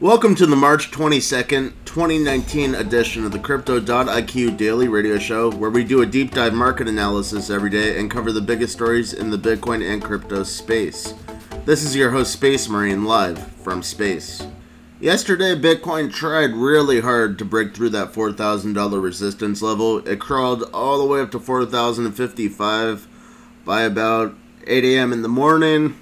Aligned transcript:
Welcome 0.00 0.34
to 0.36 0.46
the 0.46 0.56
March 0.56 0.90
22nd, 0.92 1.74
2019 1.84 2.74
edition 2.74 3.26
of 3.26 3.32
the 3.32 3.38
Crypto.IQ 3.38 4.56
Daily 4.56 4.88
Radio 4.88 5.18
Show, 5.18 5.50
where 5.50 5.68
we 5.68 5.84
do 5.84 6.00
a 6.00 6.06
deep 6.06 6.30
dive 6.30 6.54
market 6.54 6.88
analysis 6.88 7.50
every 7.50 7.68
day 7.68 8.00
and 8.00 8.10
cover 8.10 8.32
the 8.32 8.40
biggest 8.40 8.72
stories 8.72 9.12
in 9.12 9.28
the 9.28 9.36
Bitcoin 9.36 9.86
and 9.86 10.02
crypto 10.02 10.42
space. 10.42 11.12
This 11.66 11.84
is 11.84 11.94
your 11.94 12.12
host, 12.12 12.32
Space 12.32 12.66
Marine, 12.66 13.04
live 13.04 13.52
from 13.56 13.82
space. 13.82 14.42
Yesterday, 15.00 15.54
Bitcoin 15.54 16.10
tried 16.10 16.52
really 16.52 17.02
hard 17.02 17.38
to 17.38 17.44
break 17.44 17.74
through 17.74 17.90
that 17.90 18.14
$4,000 18.14 19.02
resistance 19.02 19.60
level. 19.60 19.98
It 20.08 20.18
crawled 20.18 20.62
all 20.72 20.96
the 20.96 21.04
way 21.04 21.20
up 21.20 21.30
to 21.32 21.38
4,055 21.38 23.06
by 23.66 23.82
about 23.82 24.34
8 24.66 24.82
a.m. 24.82 25.12
in 25.12 25.20
the 25.20 25.28
morning, 25.28 25.94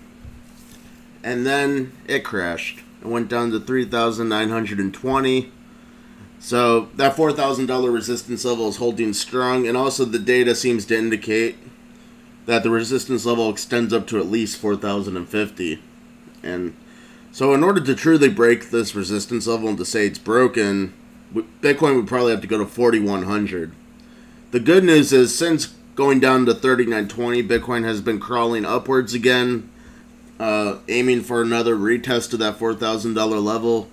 and 1.24 1.44
then 1.44 1.90
it 2.06 2.22
crashed. 2.22 2.84
It 3.00 3.06
went 3.06 3.28
down 3.28 3.50
to 3.52 3.60
3,920. 3.60 5.52
So 6.40 6.88
that 6.94 7.16
$4,000 7.16 7.92
resistance 7.92 8.44
level 8.44 8.68
is 8.68 8.76
holding 8.76 9.12
strong, 9.12 9.66
and 9.66 9.76
also 9.76 10.04
the 10.04 10.18
data 10.18 10.54
seems 10.54 10.84
to 10.86 10.96
indicate 10.96 11.56
that 12.46 12.62
the 12.62 12.70
resistance 12.70 13.26
level 13.26 13.50
extends 13.50 13.92
up 13.92 14.06
to 14.06 14.18
at 14.18 14.26
least 14.26 14.58
4,050. 14.58 15.82
And 16.42 16.76
so, 17.32 17.52
in 17.52 17.62
order 17.62 17.80
to 17.80 17.94
truly 17.94 18.28
break 18.28 18.70
this 18.70 18.94
resistance 18.94 19.46
level 19.46 19.68
and 19.68 19.78
to 19.78 19.84
say 19.84 20.06
it's 20.06 20.18
broken, 20.18 20.94
Bitcoin 21.34 21.96
would 21.96 22.08
probably 22.08 22.30
have 22.30 22.40
to 22.40 22.46
go 22.46 22.58
to 22.58 22.66
4,100. 22.66 23.72
The 24.50 24.60
good 24.60 24.82
news 24.82 25.12
is, 25.12 25.36
since 25.36 25.74
going 25.94 26.20
down 26.20 26.46
to 26.46 26.54
3920, 26.54 27.42
Bitcoin 27.42 27.84
has 27.84 28.00
been 28.00 28.18
crawling 28.18 28.64
upwards 28.64 29.12
again 29.12 29.68
uh, 30.38 30.76
aiming 30.88 31.22
for 31.22 31.42
another 31.42 31.76
retest 31.76 32.32
of 32.32 32.38
that 32.38 32.58
$4,000 32.58 33.42
level. 33.42 33.88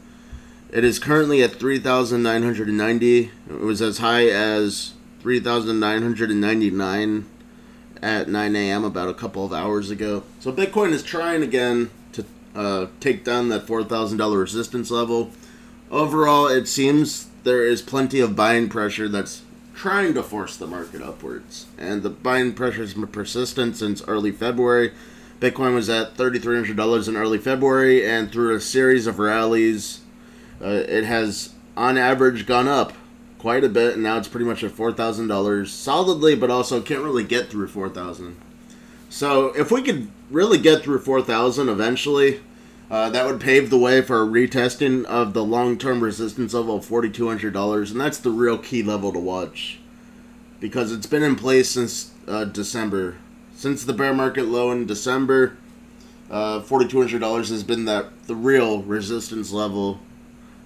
It 0.71 0.83
is 0.83 0.99
currently 0.99 1.41
at 1.41 1.53
3,990. 1.53 3.31
It 3.49 3.59
was 3.59 3.81
as 3.81 3.99
high 3.99 4.27
as 4.27 4.93
3,999 5.21 7.25
at 8.01 8.29
9 8.29 8.55
a.m. 8.55 8.83
about 8.83 9.09
a 9.09 9.13
couple 9.13 9.45
of 9.45 9.53
hours 9.53 9.89
ago. 9.89 10.23
So 10.39 10.51
Bitcoin 10.51 10.91
is 10.91 11.01
trying 11.01 11.41
again 11.41 11.89
to 12.13 12.25
uh, 12.53 12.87
take 12.99 13.23
down 13.23 13.49
that 13.49 13.65
$4,000 13.65 14.39
resistance 14.39 14.91
level. 14.91 15.31
Overall, 15.89 16.47
it 16.47 16.67
seems 16.67 17.29
there 17.43 17.65
is 17.65 17.81
plenty 17.81 18.19
of 18.19 18.35
buying 18.35 18.69
pressure 18.69 19.07
that's 19.07 19.43
trying 19.73 20.13
to 20.13 20.23
force 20.23 20.57
the 20.57 20.67
market 20.67 21.01
upwards. 21.01 21.67
And 21.77 22.03
the 22.03 22.09
buying 22.09 22.53
pressure 22.53 22.81
has 22.81 22.93
been 22.93 23.07
persistent 23.07 23.77
since 23.77 24.03
early 24.07 24.31
February. 24.31 24.91
Bitcoin 25.39 25.73
was 25.73 25.89
at 25.89 26.15
$3,300 26.15 27.07
in 27.07 27.15
early 27.15 27.37
February, 27.37 28.05
and 28.05 28.31
through 28.31 28.55
a 28.55 28.61
series 28.61 29.05
of 29.05 29.19
rallies, 29.19 30.01
uh, 30.61 30.67
it 30.67 31.03
has 31.03 31.53
on 31.75 31.97
average 31.97 32.45
gone 32.45 32.67
up 32.67 32.93
quite 33.37 33.63
a 33.63 33.69
bit, 33.69 33.93
and 33.93 34.03
now 34.03 34.17
it's 34.17 34.27
pretty 34.27 34.45
much 34.45 34.63
at 34.63 34.71
$4,000 34.71 35.67
solidly, 35.67 36.35
but 36.35 36.49
also 36.49 36.81
can't 36.81 37.03
really 37.03 37.23
get 37.23 37.49
through 37.49 37.67
4000 37.67 38.37
So 39.09 39.47
if 39.49 39.71
we 39.71 39.81
could 39.81 40.09
really 40.31 40.57
get 40.57 40.83
through 40.83 40.99
4000 40.99 41.69
eventually, 41.69 42.39
uh, 42.89 43.09
that 43.09 43.25
would 43.25 43.41
pave 43.41 43.69
the 43.69 43.77
way 43.77 44.01
for 44.01 44.21
a 44.21 44.25
retesting 44.25 45.03
of 45.05 45.33
the 45.33 45.43
long-term 45.43 46.01
resistance 46.01 46.53
level 46.53 46.77
of 46.77 46.85
$4,200, 46.85 47.91
and 47.91 47.99
that's 47.99 48.19
the 48.19 48.29
real 48.29 48.57
key 48.57 48.81
level 48.81 49.11
to 49.11 49.19
watch 49.19 49.79
because 50.59 50.91
it's 50.91 51.07
been 51.07 51.23
in 51.23 51.35
place 51.35 51.69
since 51.69 52.11
uh, 52.27 52.45
December 52.45 53.17
since 53.55 53.83
the 53.83 53.93
bear 53.93 54.13
market 54.13 54.45
low 54.45 54.69
in 54.71 54.85
December, 54.85 55.57
uh, 56.29 56.59
$4,200 56.59 57.49
has 57.49 57.63
been 57.63 57.85
that 57.85 58.27
the 58.27 58.35
real 58.35 58.81
resistance 58.83 59.51
level. 59.51 59.99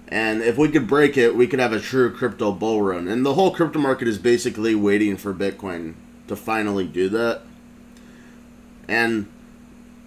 And 0.08 0.42
if 0.42 0.58
we 0.58 0.68
could 0.68 0.88
break 0.88 1.16
it, 1.16 1.36
we 1.36 1.46
could 1.46 1.60
have 1.60 1.72
a 1.72 1.78
true 1.78 2.12
crypto 2.12 2.50
bull 2.50 2.82
run. 2.82 3.06
And 3.06 3.24
the 3.24 3.34
whole 3.34 3.52
crypto 3.52 3.78
market 3.78 4.08
is 4.08 4.18
basically 4.18 4.74
waiting 4.74 5.16
for 5.16 5.32
Bitcoin 5.32 5.94
to 6.26 6.34
finally 6.34 6.86
do 6.86 7.08
that. 7.10 7.42
And 8.88 9.28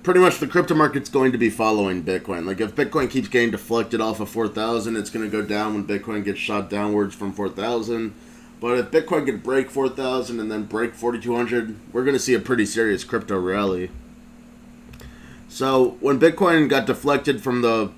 pretty 0.04 0.20
much 0.20 0.40
the 0.40 0.48
crypto 0.48 0.76
market's 0.76 1.10
going 1.10 1.32
to 1.32 1.38
be 1.38 1.50
following 1.50 2.04
Bitcoin. 2.04 2.46
Like 2.46 2.60
if 2.60 2.76
Bitcoin 2.76 3.10
keeps 3.10 3.30
getting 3.30 3.52
deflected 3.52 4.02
off 4.02 4.20
of 4.20 4.30
4,000, 4.30 4.98
it's 4.98 5.10
going 5.10 5.24
to 5.24 5.32
go 5.32 5.42
down 5.42 5.74
when 5.74 5.86
Bitcoin 5.86 6.26
gets 6.26 6.40
shot 6.40 6.70
downwards 6.70 7.16
from 7.16 7.32
4,000. 7.32 8.14
But 8.64 8.80
if 8.80 8.92
Bitcoin 8.92 9.26
could 9.26 9.44
break 9.44 9.70
4,000 9.70 10.40
and 10.40 10.50
then 10.50 10.64
break 10.64 10.94
4,200, 10.94 11.76
we're 11.92 12.06
going 12.06 12.16
to 12.16 12.20
see 12.20 12.34
a 12.34 12.40
pretty 12.40 12.66
serious 12.66 13.04
crypto 13.04 13.38
rally. 13.38 13.92
So 15.50 15.98
when 16.00 16.18
Bitcoin 16.18 16.70
got 16.70 16.86
deflected 16.86 17.44
from 17.44 17.62
the 17.62 17.92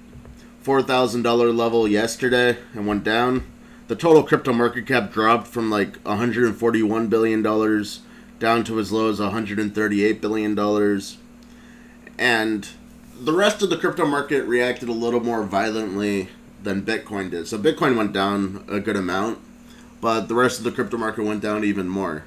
$4,000 0.64 1.56
level 1.56 1.88
yesterday 1.88 2.58
and 2.74 2.88
went 2.88 3.03
down, 3.03 3.46
the 3.90 3.96
total 3.96 4.24
crypto 4.24 4.53
market 4.53 4.88
cap 4.88 5.12
dropped 5.12 5.46
from 5.46 5.70
like 5.70 6.03
$141 6.03 7.09
billion 7.12 7.44
down 7.44 8.64
to 8.64 8.80
as 8.80 8.92
low 8.92 9.12
as 9.12 9.20
$138 9.20 10.20
billion. 10.20 11.02
And 12.18 12.68
the 13.20 13.34
rest 13.34 13.62
of 13.62 13.70
the 13.70 13.78
crypto 13.78 14.08
market 14.08 14.42
reacted 14.46 14.90
a 14.90 14.94
little 14.94 15.20
more 15.20 15.44
violently 15.44 16.30
than 16.64 16.82
Bitcoin 16.82 17.30
did. 17.30 17.47
So 17.47 17.59
Bitcoin 17.59 17.96
went 17.96 18.14
down 18.14 18.66
a 18.68 18.80
good 18.80 18.96
amount 18.96 19.38
but 20.05 20.27
the 20.27 20.35
rest 20.35 20.59
of 20.59 20.63
the 20.63 20.71
crypto 20.71 20.97
market 20.97 21.23
went 21.23 21.41
down 21.41 21.63
even 21.63 21.89
more. 21.89 22.23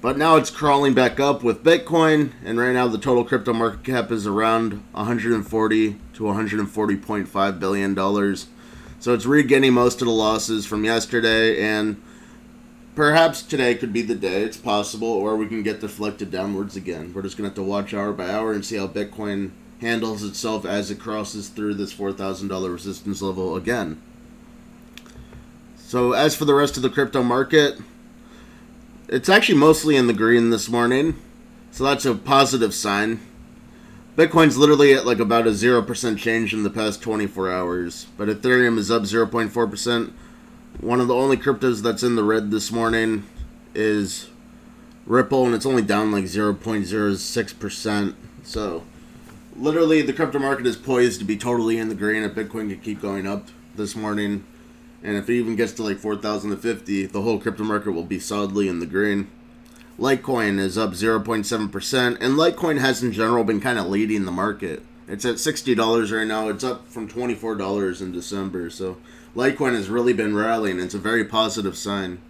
But 0.00 0.18
now 0.18 0.34
it's 0.34 0.50
crawling 0.50 0.94
back 0.94 1.20
up 1.20 1.44
with 1.44 1.62
Bitcoin, 1.62 2.32
and 2.44 2.58
right 2.58 2.72
now 2.72 2.88
the 2.88 2.98
total 2.98 3.24
crypto 3.24 3.52
market 3.52 3.84
cap 3.84 4.10
is 4.10 4.26
around 4.26 4.82
140 4.90 5.96
to 6.14 6.22
140.5 6.24 7.60
billion 7.60 7.94
dollars. 7.94 8.48
So 8.98 9.14
it's 9.14 9.26
regaining 9.26 9.74
most 9.74 10.02
of 10.02 10.08
the 10.08 10.12
losses 10.12 10.66
from 10.66 10.82
yesterday, 10.84 11.62
and 11.62 12.02
perhaps 12.96 13.42
today 13.42 13.76
could 13.76 13.92
be 13.92 14.02
the 14.02 14.16
day. 14.16 14.42
It's 14.42 14.56
possible, 14.56 15.06
or 15.06 15.36
we 15.36 15.46
can 15.46 15.62
get 15.62 15.80
deflected 15.80 16.32
downwards 16.32 16.74
again. 16.74 17.12
We're 17.14 17.22
just 17.22 17.36
gonna 17.36 17.50
have 17.50 17.54
to 17.54 17.62
watch 17.62 17.94
hour 17.94 18.12
by 18.12 18.28
hour 18.28 18.52
and 18.52 18.64
see 18.64 18.74
how 18.74 18.88
Bitcoin 18.88 19.52
handles 19.80 20.24
itself 20.24 20.64
as 20.64 20.90
it 20.90 20.98
crosses 20.98 21.48
through 21.48 21.74
this 21.74 21.92
four 21.92 22.12
thousand 22.12 22.48
dollar 22.48 22.70
resistance 22.70 23.22
level 23.22 23.54
again. 23.54 24.02
So 25.92 26.12
as 26.14 26.34
for 26.34 26.46
the 26.46 26.54
rest 26.54 26.78
of 26.78 26.82
the 26.82 26.88
crypto 26.88 27.22
market, 27.22 27.78
it's 29.08 29.28
actually 29.28 29.58
mostly 29.58 29.94
in 29.94 30.06
the 30.06 30.14
green 30.14 30.48
this 30.48 30.70
morning. 30.70 31.20
So 31.70 31.84
that's 31.84 32.06
a 32.06 32.14
positive 32.14 32.72
sign. 32.72 33.20
Bitcoin's 34.16 34.56
literally 34.56 34.94
at 34.94 35.04
like 35.04 35.18
about 35.18 35.46
a 35.46 35.50
0% 35.50 36.16
change 36.16 36.54
in 36.54 36.62
the 36.62 36.70
past 36.70 37.02
24 37.02 37.52
hours, 37.52 38.06
but 38.16 38.28
Ethereum 38.28 38.78
is 38.78 38.90
up 38.90 39.02
0.4%. 39.02 40.12
One 40.80 40.98
of 40.98 41.08
the 41.08 41.14
only 41.14 41.36
cryptos 41.36 41.82
that's 41.82 42.02
in 42.02 42.16
the 42.16 42.24
red 42.24 42.50
this 42.50 42.72
morning 42.72 43.24
is 43.74 44.30
Ripple, 45.04 45.44
and 45.44 45.54
it's 45.54 45.66
only 45.66 45.82
down 45.82 46.10
like 46.10 46.24
0.06%. 46.24 48.14
So, 48.44 48.84
literally, 49.54 50.00
the 50.00 50.14
crypto 50.14 50.38
market 50.38 50.66
is 50.66 50.76
poised 50.76 51.18
to 51.18 51.26
be 51.26 51.36
totally 51.36 51.76
in 51.76 51.90
the 51.90 51.94
green 51.94 52.22
if 52.22 52.32
Bitcoin 52.32 52.70
could 52.70 52.82
keep 52.82 53.02
going 53.02 53.26
up 53.26 53.48
this 53.74 53.94
morning. 53.94 54.46
And 55.02 55.16
if 55.16 55.28
it 55.28 55.34
even 55.34 55.56
gets 55.56 55.72
to 55.72 55.82
like 55.82 55.98
4,050, 55.98 57.06
the 57.06 57.22
whole 57.22 57.38
crypto 57.38 57.64
market 57.64 57.92
will 57.92 58.04
be 58.04 58.20
solidly 58.20 58.68
in 58.68 58.78
the 58.78 58.86
green. 58.86 59.30
Litecoin 59.98 60.58
is 60.58 60.78
up 60.78 60.92
0.7%, 60.92 62.16
and 62.20 62.34
Litecoin 62.34 62.78
has 62.78 63.02
in 63.02 63.12
general 63.12 63.44
been 63.44 63.60
kind 63.60 63.78
of 63.78 63.86
leading 63.86 64.24
the 64.24 64.32
market. 64.32 64.82
It's 65.06 65.24
at 65.24 65.36
$60 65.36 66.16
right 66.16 66.26
now. 66.26 66.48
It's 66.48 66.64
up 66.64 66.88
from 66.88 67.08
$24 67.08 68.00
in 68.00 68.12
December. 68.12 68.70
So 68.70 68.96
Litecoin 69.36 69.74
has 69.74 69.88
really 69.88 70.12
been 70.12 70.34
rallying. 70.34 70.80
It's 70.80 70.94
a 70.94 70.98
very 70.98 71.24
positive 71.24 71.76
sign. 71.76 72.20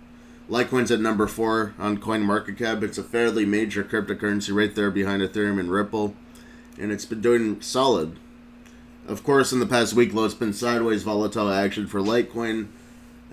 Litecoin's 0.50 0.90
at 0.90 1.00
number 1.00 1.26
four 1.26 1.74
on 1.78 1.98
CoinMarketCap. 1.98 2.82
It's 2.82 2.98
a 2.98 3.02
fairly 3.02 3.44
major 3.46 3.84
cryptocurrency 3.84 4.54
right 4.54 4.74
there 4.74 4.90
behind 4.90 5.22
Ethereum 5.22 5.60
and 5.60 5.70
Ripple. 5.70 6.14
And 6.78 6.90
it's 6.90 7.04
been 7.04 7.20
doing 7.20 7.60
solid. 7.60 8.18
Of 9.06 9.24
course, 9.24 9.52
in 9.52 9.58
the 9.58 9.66
past 9.66 9.94
week, 9.94 10.14
low, 10.14 10.24
it's 10.24 10.34
been 10.34 10.52
sideways 10.52 11.02
volatile 11.02 11.50
action 11.50 11.88
for 11.88 12.00
Litecoin, 12.00 12.68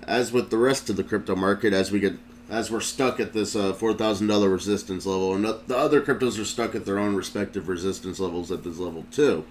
as 0.02 0.32
with 0.32 0.50
the 0.50 0.58
rest 0.58 0.90
of 0.90 0.96
the 0.96 1.04
crypto 1.04 1.36
market. 1.36 1.72
As 1.72 1.92
we 1.92 2.00
get, 2.00 2.14
as 2.48 2.72
we're 2.72 2.80
stuck 2.80 3.20
at 3.20 3.32
this 3.32 3.54
uh, 3.54 3.72
four 3.72 3.94
thousand 3.94 4.26
dollar 4.26 4.48
resistance 4.48 5.06
level, 5.06 5.32
and 5.34 5.44
the 5.44 5.76
other 5.76 6.00
cryptos 6.00 6.40
are 6.40 6.44
stuck 6.44 6.74
at 6.74 6.86
their 6.86 6.98
own 6.98 7.14
respective 7.14 7.68
resistance 7.68 8.18
levels 8.18 8.50
at 8.50 8.64
this 8.64 8.78
level 8.78 9.06
too. 9.12 9.44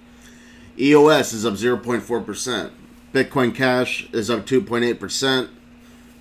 EOS 0.77 1.31
is 1.31 1.45
up 1.45 1.55
zero 1.55 1.77
point 1.77 2.03
four 2.03 2.19
percent. 2.19 2.73
Bitcoin 3.13 3.55
Cash 3.55 4.09
is 4.11 4.29
up 4.29 4.45
two 4.45 4.61
point 4.61 4.83
eight 4.83 4.99
percent. 4.99 5.49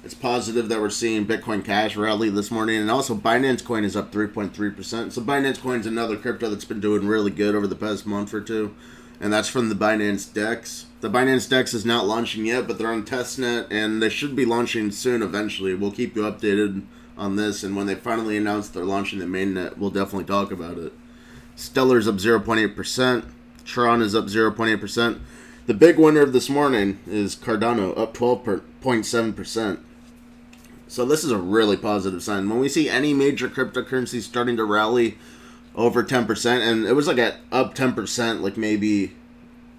It's 0.04 0.14
positive 0.14 0.68
that 0.68 0.80
we're 0.80 0.90
seeing 0.90 1.26
Bitcoin 1.26 1.64
Cash 1.64 1.96
rally 1.96 2.30
this 2.30 2.52
morning, 2.52 2.76
and 2.80 2.88
also 2.90 3.16
Binance 3.16 3.64
Coin 3.64 3.82
is 3.82 3.96
up 3.96 4.12
3.3%. 4.12 5.12
So 5.12 5.20
Binance 5.20 5.60
Coin 5.60 5.80
is 5.80 5.86
another 5.86 6.16
crypto 6.16 6.48
that's 6.48 6.64
been 6.64 6.78
doing 6.78 7.06
really 7.06 7.32
good 7.32 7.56
over 7.56 7.66
the 7.66 7.74
past 7.74 8.06
month 8.06 8.32
or 8.32 8.40
two 8.40 8.74
and 9.20 9.32
that's 9.32 9.48
from 9.48 9.68
the 9.68 9.74
Binance 9.74 10.32
Dex. 10.32 10.86
The 11.00 11.10
Binance 11.10 11.48
Dex 11.48 11.74
is 11.74 11.84
not 11.84 12.06
launching 12.06 12.46
yet, 12.46 12.66
but 12.66 12.78
they're 12.78 12.92
on 12.92 13.04
testnet, 13.04 13.66
and 13.70 14.02
they 14.02 14.08
should 14.08 14.34
be 14.34 14.44
launching 14.44 14.90
soon 14.90 15.22
eventually. 15.22 15.74
We'll 15.74 15.92
keep 15.92 16.16
you 16.16 16.22
updated 16.22 16.82
on 17.16 17.36
this, 17.36 17.62
and 17.62 17.76
when 17.76 17.86
they 17.86 17.94
finally 17.94 18.36
announce 18.36 18.68
they're 18.68 18.84
launching 18.84 19.18
the 19.18 19.24
mainnet, 19.24 19.76
we'll 19.76 19.90
definitely 19.90 20.24
talk 20.24 20.50
about 20.50 20.78
it. 20.78 20.92
Stellar's 21.56 22.06
up 22.06 22.16
0.8%. 22.16 23.24
Tron 23.64 24.02
is 24.02 24.14
up 24.14 24.26
0.8%. 24.26 25.20
The 25.66 25.74
big 25.74 25.98
winner 25.98 26.22
of 26.22 26.32
this 26.32 26.48
morning 26.48 26.98
is 27.06 27.36
Cardano, 27.36 27.98
up 27.98 28.14
12.7%. 28.14 29.78
So 30.86 31.04
this 31.04 31.22
is 31.22 31.30
a 31.30 31.36
really 31.36 31.76
positive 31.76 32.22
sign. 32.22 32.48
When 32.48 32.60
we 32.60 32.68
see 32.70 32.88
any 32.88 33.12
major 33.12 33.48
cryptocurrency 33.48 34.22
starting 34.22 34.56
to 34.56 34.64
rally 34.64 35.18
over 35.78 36.02
10%, 36.02 36.60
and 36.60 36.84
it 36.84 36.92
was 36.92 37.06
like 37.06 37.18
at 37.18 37.36
up 37.52 37.74
10% 37.74 38.40
like 38.40 38.56
maybe 38.56 39.14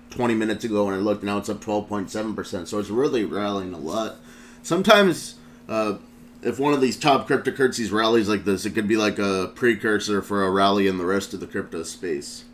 20 0.09 0.33
minutes 0.33 0.63
ago 0.63 0.85
when 0.85 0.95
I 0.95 0.97
looked, 0.97 1.23
now 1.23 1.37
it's 1.37 1.49
up 1.49 1.61
12.7%. 1.61 2.67
So 2.67 2.79
it's 2.79 2.89
really 2.89 3.25
rallying 3.25 3.73
a 3.73 3.77
lot. 3.77 4.15
Sometimes, 4.63 5.35
uh, 5.67 5.97
if 6.41 6.57
one 6.57 6.73
of 6.73 6.79
these 6.79 6.97
top 6.97 7.27
cryptocurrencies 7.27 7.91
rallies 7.91 8.29
like 8.29 8.45
this, 8.45 8.65
it 8.65 8.71
could 8.71 8.87
be 8.87 8.95
like 8.95 9.19
a 9.19 9.51
precursor 9.53 10.21
for 10.21 10.43
a 10.45 10.49
rally 10.49 10.87
in 10.87 10.97
the 10.97 11.05
rest 11.05 11.33
of 11.33 11.41
the 11.41 11.47
crypto 11.47 11.83
space 11.83 12.45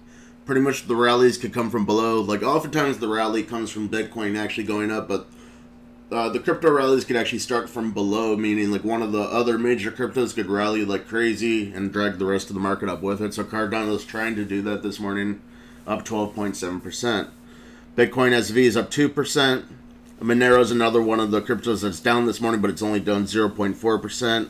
pretty 0.46 0.62
much 0.62 0.88
the 0.88 0.96
rallies 0.96 1.38
could 1.38 1.54
come 1.54 1.70
from 1.70 1.86
below. 1.86 2.22
Like 2.22 2.44
oftentimes 2.44 3.00
the 3.00 3.08
rally 3.08 3.44
comes 3.44 3.72
from 3.72 3.90
Bitcoin 3.90 4.38
actually 4.38 4.66
going 4.66 4.92
up, 4.92 5.08
but 5.08 5.28
uh, 6.12 6.30
the 6.30 6.40
crypto 6.40 6.72
rallies 6.72 7.04
could 7.04 7.16
actually 7.16 7.40
start 7.40 7.70
from 7.70 7.92
below, 7.92 8.36
meaning 8.36 8.72
like 8.72 8.84
one 8.84 9.02
of 9.02 9.12
the 9.12 9.22
other 9.22 9.58
major 9.58 9.92
cryptos 9.92 10.36
could 10.36 10.48
rally 10.48 10.86
like 10.86 11.08
crazy 11.08 11.72
and 11.74 11.92
drag 11.92 12.20
the 12.20 12.26
rest 12.26 12.50
of 12.50 12.54
the 12.54 12.60
market 12.60 12.90
up 12.90 13.02
with 13.02 13.22
it. 13.22 13.34
So 13.34 13.44
Cardano 13.44 13.96
is 13.96 14.06
trying 14.06 14.36
to 14.36 14.46
do 14.46 14.62
that 14.64 14.84
this 14.84 15.00
morning, 15.00 15.42
up 15.88 16.06
12.7%. 16.06 17.30
Bitcoin 17.96 18.32
SV 18.32 18.58
is 18.58 18.78
up 18.78 18.92
2%. 18.92 19.66
Monero 20.20 20.60
is 20.60 20.72
another 20.72 21.02
one 21.02 21.20
of 21.20 21.32
the 21.32 21.42
cryptos 21.42 21.82
that's 21.82 22.00
down 22.00 22.26
this 22.26 22.40
morning, 22.40 22.62
but 22.62 22.70
it's 22.70 22.82
only 22.82 23.00
down 23.00 23.24
0.4%. 23.26 24.50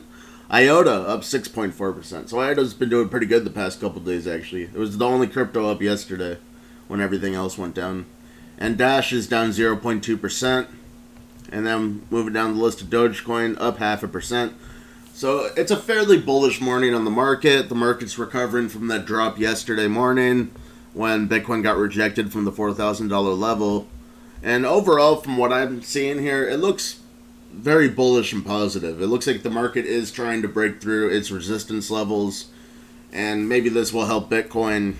IOTA 0.50 0.90
up 0.90 1.22
6.4%. 1.22 2.28
So 2.28 2.36
IOTA's 2.36 2.74
been 2.74 2.88
doing 2.88 3.08
pretty 3.08 3.26
good 3.26 3.44
the 3.44 3.50
past 3.50 3.80
couple 3.80 4.00
days, 4.00 4.26
actually. 4.26 4.64
It 4.64 4.74
was 4.74 4.98
the 4.98 5.06
only 5.06 5.26
crypto 5.26 5.68
up 5.68 5.82
yesterday 5.82 6.38
when 6.86 7.00
everything 7.00 7.34
else 7.34 7.58
went 7.58 7.74
down. 7.74 8.06
And 8.58 8.78
Dash 8.78 9.12
is 9.12 9.26
down 9.26 9.50
0.2%. 9.50 10.68
And 11.50 11.66
then 11.66 12.02
moving 12.10 12.32
down 12.32 12.56
the 12.56 12.62
list 12.62 12.80
of 12.82 12.88
Dogecoin, 12.88 13.56
up 13.60 13.78
half 13.78 14.02
a 14.02 14.08
percent. 14.08 14.54
So 15.14 15.50
it's 15.56 15.70
a 15.70 15.76
fairly 15.76 16.18
bullish 16.18 16.60
morning 16.60 16.94
on 16.94 17.04
the 17.04 17.10
market. 17.10 17.68
The 17.68 17.74
market's 17.74 18.18
recovering 18.18 18.68
from 18.68 18.88
that 18.88 19.06
drop 19.06 19.38
yesterday 19.38 19.88
morning 19.88 20.50
when 20.92 21.28
Bitcoin 21.28 21.62
got 21.62 21.76
rejected 21.76 22.32
from 22.32 22.44
the 22.44 22.52
$4,000 22.52 23.38
level. 23.38 23.88
And 24.42 24.66
overall, 24.66 25.16
from 25.16 25.36
what 25.36 25.52
I'm 25.52 25.82
seeing 25.82 26.18
here, 26.18 26.46
it 26.46 26.58
looks 26.58 27.00
very 27.52 27.88
bullish 27.88 28.32
and 28.32 28.44
positive. 28.44 29.00
It 29.00 29.06
looks 29.06 29.26
like 29.26 29.42
the 29.42 29.50
market 29.50 29.86
is 29.86 30.12
trying 30.12 30.42
to 30.42 30.48
break 30.48 30.80
through 30.80 31.08
its 31.10 31.30
resistance 31.30 31.90
levels, 31.90 32.46
and 33.12 33.48
maybe 33.48 33.68
this 33.68 33.92
will 33.92 34.06
help 34.06 34.30
Bitcoin 34.30 34.96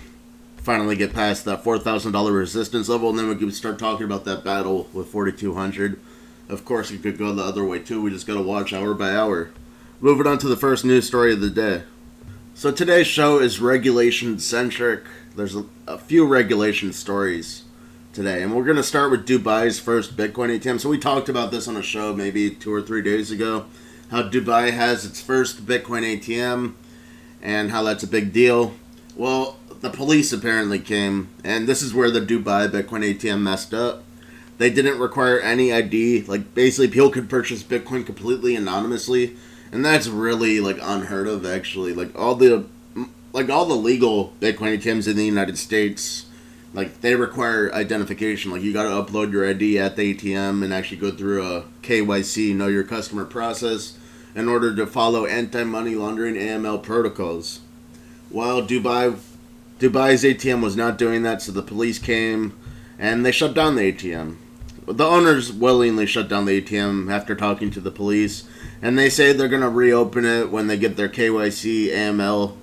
finally 0.57 0.95
get 0.95 1.13
past 1.13 1.45
that 1.45 1.63
$4,000 1.63 2.35
resistance 2.35 2.89
level, 2.89 3.09
and 3.09 3.19
then 3.19 3.29
we 3.29 3.35
can 3.35 3.51
start 3.51 3.77
talking 3.77 4.05
about 4.05 4.25
that 4.25 4.43
battle 4.43 4.89
with 4.91 5.07
4,200. 5.07 5.99
Of 6.49 6.63
course, 6.63 6.91
it 6.91 7.01
could 7.03 7.17
go 7.17 7.33
the 7.33 7.43
other 7.43 7.63
way 7.63 7.79
too. 7.79 8.01
We 8.01 8.11
just 8.11 8.27
got 8.27 8.35
to 8.35 8.41
watch 8.41 8.73
hour 8.73 8.93
by 8.93 9.15
hour. 9.15 9.51
Moving 9.99 10.27
on 10.27 10.37
to 10.39 10.47
the 10.47 10.55
first 10.55 10.85
news 10.85 11.07
story 11.07 11.33
of 11.33 11.41
the 11.41 11.49
day. 11.49 11.83
So 12.53 12.71
today's 12.71 13.07
show 13.07 13.39
is 13.39 13.59
regulation 13.59 14.39
centric. 14.39 15.03
There's 15.35 15.55
a, 15.55 15.65
a 15.87 15.97
few 15.97 16.25
regulation 16.25 16.93
stories 16.93 17.63
today. 18.13 18.41
And 18.41 18.55
we're 18.55 18.63
going 18.63 18.77
to 18.77 18.83
start 18.83 19.11
with 19.11 19.27
Dubai's 19.27 19.79
first 19.79 20.15
Bitcoin 20.15 20.57
ATM. 20.57 20.79
So 20.79 20.89
we 20.89 20.97
talked 20.97 21.29
about 21.29 21.51
this 21.51 21.67
on 21.67 21.75
a 21.75 21.83
show 21.83 22.15
maybe 22.15 22.49
two 22.49 22.73
or 22.73 22.81
three 22.81 23.01
days 23.01 23.29
ago. 23.29 23.65
How 24.09 24.23
Dubai 24.23 24.71
has 24.71 25.05
its 25.05 25.21
first 25.21 25.65
Bitcoin 25.65 26.17
ATM 26.17 26.73
and 27.41 27.71
how 27.71 27.83
that's 27.83 28.03
a 28.03 28.07
big 28.07 28.33
deal. 28.33 28.73
Well, 29.15 29.59
the 29.81 29.89
police 29.89 30.33
apparently 30.33 30.79
came, 30.79 31.29
and 31.43 31.67
this 31.67 31.81
is 31.81 31.93
where 31.93 32.09
the 32.09 32.21
Dubai 32.21 32.69
Bitcoin 32.69 33.03
ATM 33.03 33.41
messed 33.41 33.73
up. 33.73 34.03
They 34.57 34.69
didn't 34.69 34.99
require 34.99 35.39
any 35.39 35.71
ID. 35.71 36.23
Like, 36.23 36.53
basically, 36.53 36.87
people 36.87 37.09
could 37.09 37.29
purchase 37.29 37.63
Bitcoin 37.63 38.05
completely 38.05 38.55
anonymously. 38.55 39.35
And 39.71 39.83
that's 39.85 40.07
really, 40.07 40.59
like, 40.59 40.77
unheard 40.81 41.27
of, 41.27 41.45
actually. 41.45 41.93
Like, 41.93 42.17
all 42.17 42.35
the. 42.35 42.65
Like 43.33 43.49
all 43.49 43.65
the 43.65 43.75
legal 43.75 44.33
Bitcoin 44.41 44.79
ATMs 44.79 45.07
in 45.07 45.15
the 45.15 45.25
United 45.25 45.59
States, 45.59 46.25
like 46.73 47.01
they 47.01 47.13
require 47.13 47.71
identification. 47.71 48.49
Like 48.49 48.63
you 48.63 48.73
got 48.73 48.83
to 48.83 48.89
upload 48.89 49.31
your 49.31 49.47
ID 49.47 49.77
at 49.77 49.95
the 49.95 50.15
ATM 50.15 50.63
and 50.63 50.73
actually 50.73 50.97
go 50.97 51.11
through 51.11 51.45
a 51.45 51.65
KYC, 51.83 52.55
know 52.55 52.65
your 52.67 52.83
customer 52.83 53.25
process, 53.25 53.95
in 54.33 54.47
order 54.47 54.75
to 54.75 54.87
follow 54.87 55.27
anti-money 55.27 55.93
laundering 55.93 56.33
AML 56.33 56.81
protocols. 56.81 57.59
While 58.29 58.63
Dubai, 58.63 59.19
Dubai's 59.77 60.23
ATM 60.23 60.63
was 60.63 60.75
not 60.75 60.97
doing 60.97 61.21
that, 61.21 61.43
so 61.43 61.51
the 61.51 61.61
police 61.61 61.99
came 61.99 62.57
and 62.97 63.23
they 63.23 63.31
shut 63.31 63.53
down 63.53 63.75
the 63.75 63.91
ATM. 63.93 64.37
The 64.87 65.05
owners 65.05 65.51
willingly 65.51 66.05
shut 66.05 66.29
down 66.29 66.45
the 66.45 66.61
ATM 66.61 67.11
after 67.11 67.35
talking 67.35 67.69
to 67.71 67.81
the 67.81 67.91
police, 67.91 68.47
and 68.81 68.97
they 68.97 69.09
say 69.09 69.33
they're 69.33 69.49
gonna 69.49 69.69
reopen 69.69 70.23
it 70.23 70.49
when 70.49 70.67
they 70.67 70.77
get 70.77 70.95
their 70.95 71.09
KYC 71.09 71.89
AML 71.89 72.55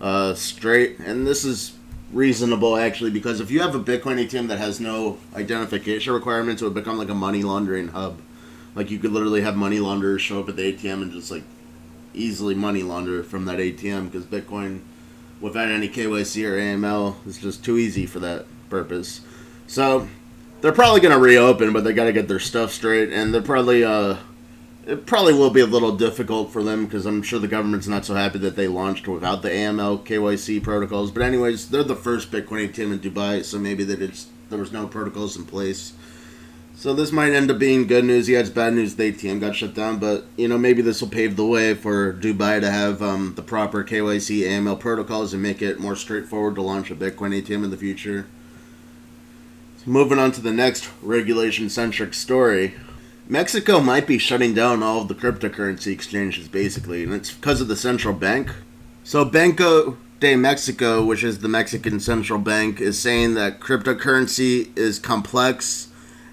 uh, 0.00 0.34
straight. 0.34 0.98
And 0.98 1.26
this 1.26 1.44
is 1.44 1.76
reasonable 2.12 2.76
actually 2.76 3.10
because 3.10 3.40
if 3.40 3.50
you 3.50 3.60
have 3.60 3.74
a 3.74 3.80
Bitcoin 3.80 4.24
ATM 4.24 4.48
that 4.48 4.58
has 4.58 4.80
no 4.80 5.18
identification 5.34 6.14
requirements, 6.14 6.62
it 6.62 6.64
would 6.64 6.74
become 6.74 6.96
like 6.96 7.10
a 7.10 7.14
money 7.14 7.42
laundering 7.42 7.88
hub. 7.88 8.20
Like 8.74 8.90
you 8.90 8.98
could 8.98 9.12
literally 9.12 9.42
have 9.42 9.56
money 9.56 9.78
launderers 9.78 10.22
show 10.22 10.40
up 10.40 10.48
at 10.48 10.56
the 10.56 10.72
ATM 10.72 11.02
and 11.02 11.12
just 11.12 11.30
like 11.30 11.44
easily 12.14 12.54
money 12.54 12.82
launder 12.82 13.22
from 13.22 13.44
that 13.46 13.58
ATM 13.58 14.10
because 14.10 14.24
Bitcoin, 14.24 14.80
without 15.40 15.68
any 15.68 15.88
KYC 15.88 16.44
or 16.44 16.56
AML, 16.56 17.26
is 17.26 17.38
just 17.38 17.64
too 17.64 17.76
easy 17.76 18.06
for 18.06 18.18
that 18.20 18.46
purpose. 18.70 19.20
So 19.66 20.08
they're 20.60 20.72
probably 20.72 21.00
gonna 21.00 21.18
reopen, 21.18 21.72
but 21.72 21.84
they 21.84 21.92
got 21.92 22.04
to 22.04 22.12
get 22.12 22.28
their 22.28 22.38
stuff 22.38 22.72
straight, 22.72 23.12
and 23.12 23.32
they're 23.32 23.42
probably 23.42 23.84
uh 23.84 24.16
it 24.86 25.04
probably 25.04 25.34
will 25.34 25.50
be 25.50 25.60
a 25.60 25.66
little 25.66 25.96
difficult 25.96 26.52
for 26.52 26.62
them 26.62 26.84
because 26.84 27.06
I'm 27.06 27.20
sure 27.22 27.40
the 27.40 27.48
government's 27.48 27.88
not 27.88 28.04
so 28.04 28.14
happy 28.14 28.38
that 28.38 28.54
they 28.54 28.68
launched 28.68 29.08
without 29.08 29.42
the 29.42 29.48
AML 29.48 30.04
KYC 30.06 30.62
protocols. 30.62 31.10
But 31.10 31.24
anyways, 31.24 31.70
they're 31.70 31.82
the 31.82 31.96
first 31.96 32.30
Bitcoin 32.30 32.68
ATM 32.68 32.92
in 32.92 32.98
Dubai, 33.00 33.44
so 33.44 33.58
maybe 33.58 33.82
that 33.82 34.00
it's 34.00 34.28
there 34.48 34.60
was 34.60 34.72
no 34.72 34.86
protocols 34.86 35.36
in 35.36 35.44
place. 35.44 35.92
So 36.76 36.92
this 36.92 37.10
might 37.10 37.32
end 37.32 37.50
up 37.50 37.58
being 37.58 37.86
good 37.86 38.04
news. 38.04 38.28
Yeah, 38.28 38.40
it's 38.40 38.50
bad 38.50 38.74
news. 38.74 38.94
The 38.94 39.10
ATM 39.10 39.40
got 39.40 39.56
shut 39.56 39.74
down, 39.74 39.98
but 39.98 40.26
you 40.36 40.46
know 40.46 40.58
maybe 40.58 40.82
this 40.82 41.00
will 41.00 41.08
pave 41.08 41.34
the 41.34 41.46
way 41.46 41.74
for 41.74 42.12
Dubai 42.12 42.60
to 42.60 42.70
have 42.70 43.02
um, 43.02 43.32
the 43.34 43.42
proper 43.42 43.82
KYC 43.82 44.42
AML 44.42 44.78
protocols 44.78 45.32
and 45.32 45.42
make 45.42 45.62
it 45.62 45.80
more 45.80 45.96
straightforward 45.96 46.54
to 46.54 46.62
launch 46.62 46.90
a 46.90 46.94
Bitcoin 46.94 47.34
ATM 47.42 47.64
in 47.64 47.70
the 47.70 47.76
future. 47.76 48.26
Moving 49.88 50.18
on 50.18 50.32
to 50.32 50.40
the 50.40 50.52
next 50.52 50.90
regulation 51.00 51.70
centric 51.70 52.12
story. 52.12 52.74
Mexico 53.28 53.78
might 53.78 54.04
be 54.04 54.18
shutting 54.18 54.52
down 54.52 54.82
all 54.82 55.02
of 55.02 55.06
the 55.06 55.14
cryptocurrency 55.14 55.92
exchanges, 55.92 56.48
basically, 56.48 57.04
and 57.04 57.14
it's 57.14 57.30
because 57.30 57.60
of 57.60 57.68
the 57.68 57.76
central 57.76 58.12
bank. 58.12 58.50
So, 59.04 59.24
Banco 59.24 59.96
de 60.18 60.34
Mexico, 60.34 61.04
which 61.04 61.22
is 61.22 61.38
the 61.38 61.48
Mexican 61.48 62.00
central 62.00 62.40
bank, 62.40 62.80
is 62.80 62.98
saying 62.98 63.34
that 63.34 63.60
cryptocurrency 63.60 64.76
is 64.76 64.98
complex 64.98 65.86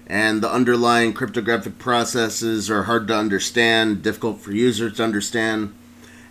and 0.08 0.42
the 0.42 0.52
underlying 0.52 1.12
cryptographic 1.12 1.78
processes 1.78 2.68
are 2.68 2.82
hard 2.82 3.06
to 3.06 3.16
understand, 3.16 4.02
difficult 4.02 4.40
for 4.40 4.50
users 4.50 4.96
to 4.96 5.04
understand, 5.04 5.72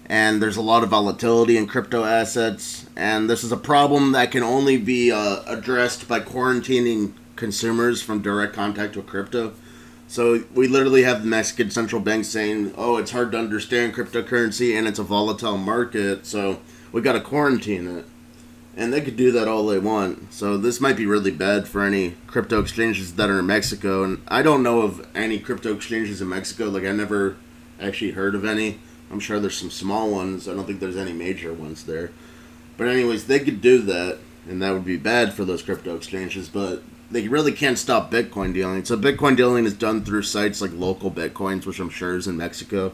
and 0.08 0.42
there's 0.42 0.58
a 0.58 0.62
lot 0.62 0.84
of 0.84 0.90
volatility 0.90 1.58
in 1.58 1.68
crypto 1.68 2.04
assets. 2.04 2.86
And 2.96 3.30
this 3.30 3.44
is 3.44 3.52
a 3.52 3.58
problem 3.58 4.12
that 4.12 4.32
can 4.32 4.44
only 4.44 4.78
be 4.78 5.12
uh, 5.12 5.42
addressed 5.48 6.08
by 6.08 6.20
quarantining 6.20 7.14
consumers 7.36 8.02
from 8.02 8.22
direct 8.22 8.54
contact 8.54 8.96
with 8.96 9.08
crypto. 9.08 9.54
So 10.08 10.44
we 10.54 10.68
literally 10.68 11.04
have 11.04 11.22
the 11.22 11.28
Mexican 11.28 11.72
central 11.72 12.02
bank 12.02 12.26
saying, 12.26 12.74
"Oh, 12.78 12.98
it's 12.98 13.12
hard 13.12 13.32
to 13.32 13.40
understand 13.40 13.96
cryptocurrency 13.96 14.78
and 14.78 14.88
it's 14.88 15.00
a 15.00 15.04
volatile 15.04 15.58
market, 15.58 16.26
so 16.26 16.60
we 16.92 17.02
got 17.02 17.14
to 17.14 17.22
quarantine 17.22 17.88
it." 17.88 18.06
And 18.76 18.92
they 18.92 19.02
could 19.02 19.16
do 19.16 19.32
that 19.32 19.48
all 19.48 19.66
they 19.66 19.80
want. 19.80 20.34
So 20.34 20.58
this 20.58 20.82
might 20.82 20.98
be 20.98 21.06
really 21.06 21.32
bad 21.32 21.68
for 21.68 21.82
any 21.82 22.16
crypto 22.28 22.60
exchanges 22.60 23.14
that 23.14 23.30
are 23.30 23.40
in 23.40 23.46
Mexico. 23.46 24.04
And 24.04 24.22
I 24.28 24.42
don't 24.42 24.64
know 24.64 24.82
of 24.82 25.08
any 25.16 25.40
crypto 25.40 25.74
exchanges 25.74 26.22
in 26.22 26.30
Mexico. 26.30 26.70
Like 26.70 26.84
I 26.84 26.92
never 26.92 27.36
actually 27.80 28.12
heard 28.12 28.36
of 28.36 28.46
any. 28.46 28.80
I'm 29.14 29.20
sure 29.20 29.40
there's 29.40 29.58
some 29.58 29.70
small 29.70 30.10
ones. 30.10 30.50
I 30.50 30.56
don't 30.56 30.66
think 30.66 30.80
there's 30.80 30.98
any 30.98 31.14
major 31.14 31.54
ones 31.54 31.84
there. 31.84 32.10
But 32.78 32.88
anyways, 32.88 33.28
they 33.28 33.40
could 33.40 33.62
do 33.62 33.78
that, 33.84 34.18
and 34.50 34.60
that 34.64 34.72
would 34.72 34.86
be 34.86 34.98
bad 34.98 35.34
for 35.34 35.46
those 35.46 35.62
crypto 35.62 35.96
exchanges. 35.96 36.50
But 36.50 36.82
they 37.12 37.28
really 37.28 37.52
can't 37.52 37.78
stop 37.78 38.12
Bitcoin 38.12 38.56
dealing. 38.56 38.84
So 38.86 38.98
Bitcoin 38.98 39.38
dealing 39.38 39.66
is 39.66 39.76
done 39.76 40.04
through 40.04 40.24
sites 40.24 40.62
like 40.62 40.72
local 40.74 41.12
Bitcoins, 41.12 41.68
which 41.68 41.80
I'm 41.80 41.92
sure 41.92 42.16
is 42.16 42.26
in 42.26 42.38
Mexico. 42.38 42.92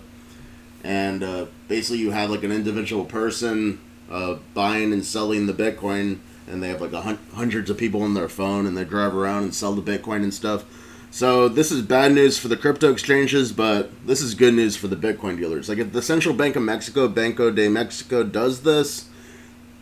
And 0.84 1.24
uh, 1.24 1.46
basically, 1.70 2.00
you 2.00 2.12
have 2.12 2.30
like 2.30 2.44
an 2.44 2.52
individual 2.52 3.06
person 3.06 3.80
uh, 4.12 4.36
buying 4.54 4.92
and 4.92 5.06
selling 5.06 5.48
the 5.48 5.54
Bitcoin, 5.54 6.20
and 6.50 6.62
they 6.62 6.68
have 6.68 6.82
like 6.82 6.92
hun- 6.92 7.20
hundreds 7.34 7.70
of 7.70 7.78
people 7.78 8.02
on 8.02 8.14
their 8.14 8.28
phone, 8.28 8.66
and 8.66 8.78
they 8.78 8.84
drive 8.84 9.16
around 9.16 9.44
and 9.44 9.56
sell 9.56 9.74
the 9.74 9.98
Bitcoin 9.98 10.22
and 10.24 10.34
stuff. 10.34 10.66
So 11.12 11.50
this 11.50 11.72
is 11.72 11.82
bad 11.82 12.14
news 12.14 12.38
for 12.38 12.50
the 12.50 12.56
crypto 12.56 12.92
exchanges, 12.92 13.52
but 13.52 13.90
this 14.06 14.22
is 14.22 14.36
good 14.36 14.54
news 14.54 14.78
for 14.78 14.88
the 14.88 14.96
Bitcoin 14.96 15.38
dealers. 15.38 15.68
Like 15.68 15.80
if 15.80 15.92
the 15.92 16.04
Central 16.04 16.36
Bank 16.36 16.56
of 16.56 16.62
Mexico, 16.62 17.08
Banco 17.08 17.50
de 17.52 17.68
Mexico, 17.68 18.24
does 18.24 18.62
this, 18.62 19.10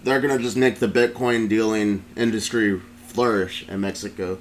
they're 0.03 0.21
gonna 0.21 0.39
just 0.39 0.55
make 0.55 0.79
the 0.79 0.87
Bitcoin 0.87 1.49
dealing 1.49 2.05
industry 2.15 2.79
flourish 3.07 3.67
in 3.67 3.81
Mexico. 3.81 4.39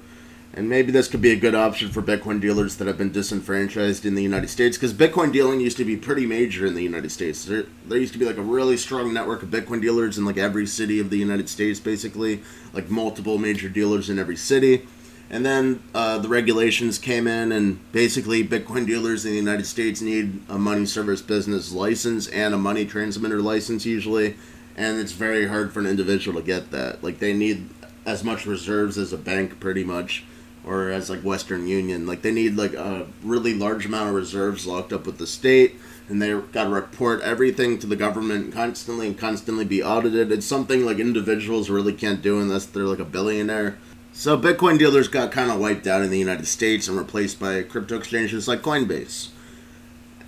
And 0.53 0.69
maybe 0.69 0.91
this 0.91 1.07
could 1.07 1.21
be 1.21 1.31
a 1.31 1.35
good 1.35 1.53
option 1.53 1.89
for 1.89 2.01
Bitcoin 2.01 2.41
dealers 2.41 2.77
that 2.77 2.87
have 2.87 2.97
been 2.97 3.11
disenfranchised 3.11 4.05
in 4.05 4.15
the 4.15 4.23
United 4.23 4.49
States, 4.49 4.75
because 4.75 4.93
Bitcoin 4.93 5.31
dealing 5.31 5.59
used 5.59 5.77
to 5.77 5.85
be 5.85 5.97
pretty 5.97 6.25
major 6.25 6.65
in 6.65 6.73
the 6.73 6.81
United 6.81 7.11
States. 7.11 7.45
There, 7.45 7.65
there 7.85 7.99
used 7.99 8.13
to 8.13 8.19
be 8.19 8.25
like 8.25 8.37
a 8.37 8.41
really 8.41 8.77
strong 8.77 9.13
network 9.13 9.43
of 9.43 9.49
Bitcoin 9.49 9.81
dealers 9.81 10.17
in 10.17 10.25
like 10.25 10.37
every 10.37 10.65
city 10.65 10.99
of 10.99 11.11
the 11.11 11.17
United 11.17 11.47
States, 11.49 11.79
basically, 11.79 12.41
like 12.73 12.89
multiple 12.89 13.37
major 13.37 13.69
dealers 13.69 14.09
in 14.09 14.17
every 14.17 14.37
city. 14.37 14.87
And 15.29 15.45
then 15.45 15.83
uh, 15.93 16.19
the 16.19 16.29
regulations 16.29 16.97
came 16.97 17.27
in, 17.27 17.51
and 17.51 17.79
basically, 17.91 18.47
Bitcoin 18.47 18.85
dealers 18.85 19.25
in 19.25 19.31
the 19.31 19.37
United 19.37 19.65
States 19.65 20.01
need 20.01 20.41
a 20.47 20.57
money 20.57 20.85
service 20.85 21.21
business 21.21 21.73
license 21.73 22.27
and 22.27 22.53
a 22.53 22.57
money 22.57 22.85
transmitter 22.85 23.41
license 23.41 23.85
usually, 23.85 24.35
and 24.77 24.99
it's 24.99 25.11
very 25.11 25.47
hard 25.47 25.73
for 25.73 25.81
an 25.81 25.85
individual 25.85 26.39
to 26.39 26.45
get 26.45 26.71
that. 26.71 27.03
Like 27.03 27.19
they 27.19 27.33
need 27.33 27.69
as 28.05 28.23
much 28.23 28.45
reserves 28.45 28.97
as 28.97 29.11
a 29.11 29.17
bank, 29.17 29.59
pretty 29.59 29.83
much 29.83 30.23
or 30.67 30.91
as 30.91 31.09
like 31.09 31.21
Western 31.21 31.67
Union. 31.67 32.05
Like 32.05 32.21
they 32.21 32.31
need 32.31 32.55
like 32.55 32.73
a 32.73 33.07
really 33.23 33.53
large 33.53 33.85
amount 33.85 34.09
of 34.09 34.15
reserves 34.15 34.67
locked 34.67 34.93
up 34.93 35.05
with 35.05 35.17
the 35.17 35.27
state, 35.27 35.75
and 36.07 36.21
they 36.21 36.33
got 36.33 36.65
to 36.65 36.69
report 36.69 37.21
everything 37.21 37.79
to 37.79 37.87
the 37.87 37.95
government 37.95 38.53
constantly 38.53 39.07
and 39.07 39.17
constantly 39.17 39.65
be 39.65 39.81
audited. 39.81 40.31
It's 40.31 40.45
something 40.45 40.85
like 40.85 40.99
individuals 40.99 41.69
really 41.69 41.93
can't 41.93 42.21
do 42.21 42.39
unless 42.39 42.65
they're 42.65 42.83
like 42.83 42.99
a 42.99 43.05
billionaire. 43.05 43.77
So 44.17 44.35
Bitcoin 44.35 44.79
dealers 44.79 45.07
got 45.07 45.31
kind 45.31 45.51
of 45.51 45.59
wiped 45.59 45.85
out 45.85 46.01
in 46.01 46.09
the 46.09 46.17
United 46.17 46.47
States 46.47 46.87
and 46.87 46.97
replaced 46.97 47.39
by 47.39 47.61
crypto 47.61 47.97
exchanges 47.97 48.47
like 48.47 48.63
Coinbase. 48.63 49.27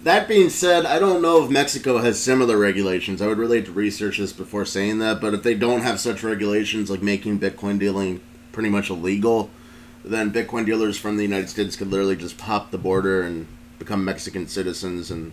That 0.03 0.27
being 0.27 0.51
said, 0.51 0.85
I 0.85 0.99
don't 0.99 1.23
know 1.23 1.43
if 1.43 1.49
Mexico 1.49 1.97
has 1.97 2.21
similar 2.21 2.55
regulations. 2.55 3.19
I 3.19 3.25
would 3.25 3.39
really 3.39 3.57
have 3.57 3.65
to 3.65 3.71
research 3.71 4.19
this 4.19 4.31
before 4.31 4.63
saying 4.63 4.99
that, 4.99 5.19
but 5.19 5.33
if 5.33 5.41
they 5.41 5.55
don't 5.55 5.81
have 5.81 5.99
such 5.99 6.21
regulations 6.21 6.91
like 6.91 7.01
making 7.01 7.39
Bitcoin 7.39 7.79
dealing 7.79 8.21
pretty 8.51 8.69
much 8.69 8.91
illegal, 8.91 9.49
then 10.05 10.31
Bitcoin 10.31 10.67
dealers 10.67 10.95
from 10.95 11.17
the 11.17 11.23
United 11.23 11.49
States 11.49 11.75
could 11.75 11.89
literally 11.89 12.15
just 12.15 12.37
pop 12.37 12.69
the 12.69 12.77
border 12.77 13.23
and 13.23 13.47
become 13.79 14.05
Mexican 14.05 14.47
citizens 14.47 15.09
and 15.09 15.31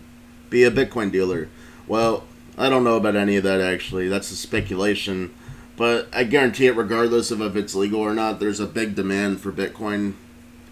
be 0.49 0.63
a 0.63 0.71
Bitcoin 0.71 1.11
dealer. 1.11 1.47
Well, 1.85 2.23
I 2.57 2.69
don't 2.69 2.83
know 2.83 2.97
about 2.97 3.15
any 3.15 3.35
of 3.35 3.43
that 3.43 3.61
actually. 3.61 4.07
That's 4.07 4.31
a 4.31 4.35
speculation. 4.35 5.31
But 5.77 6.09
I 6.11 6.23
guarantee 6.23 6.65
it, 6.65 6.75
regardless 6.75 7.31
of 7.31 7.39
if 7.39 7.55
it's 7.55 7.75
legal 7.75 8.01
or 8.01 8.13
not, 8.13 8.39
there's 8.39 8.59
a 8.59 8.65
big 8.65 8.95
demand 8.95 9.39
for 9.39 9.51
Bitcoin 9.51 10.15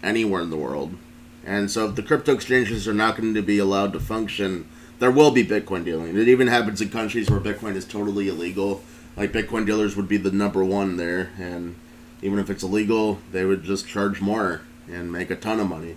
anywhere 0.02 0.42
in 0.42 0.50
the 0.50 0.56
world. 0.56 0.96
And 1.44 1.70
so 1.70 1.86
if 1.86 1.94
the 1.94 2.02
crypto 2.02 2.34
exchanges 2.34 2.88
are 2.88 2.92
not 2.92 3.16
going 3.16 3.32
to 3.34 3.42
be 3.42 3.58
allowed 3.58 3.92
to 3.92 4.00
function, 4.00 4.68
there 4.98 5.12
will 5.12 5.30
be 5.30 5.46
Bitcoin 5.46 5.84
dealing. 5.84 6.16
It 6.16 6.28
even 6.28 6.48
happens 6.48 6.80
in 6.80 6.88
countries 6.90 7.30
where 7.30 7.38
Bitcoin 7.38 7.76
is 7.76 7.84
totally 7.84 8.28
illegal. 8.28 8.82
Like 9.16 9.32
Bitcoin 9.32 9.64
dealers 9.64 9.94
would 9.94 10.08
be 10.08 10.16
the 10.16 10.32
number 10.32 10.64
one 10.64 10.96
there, 10.96 11.30
and 11.38 11.76
even 12.20 12.40
if 12.40 12.50
it's 12.50 12.64
illegal, 12.64 13.20
they 13.30 13.44
would 13.44 13.62
just 13.62 13.86
charge 13.86 14.20
more 14.20 14.62
and 14.90 15.12
make 15.12 15.30
a 15.30 15.36
ton 15.36 15.60
of 15.60 15.68
money. 15.68 15.96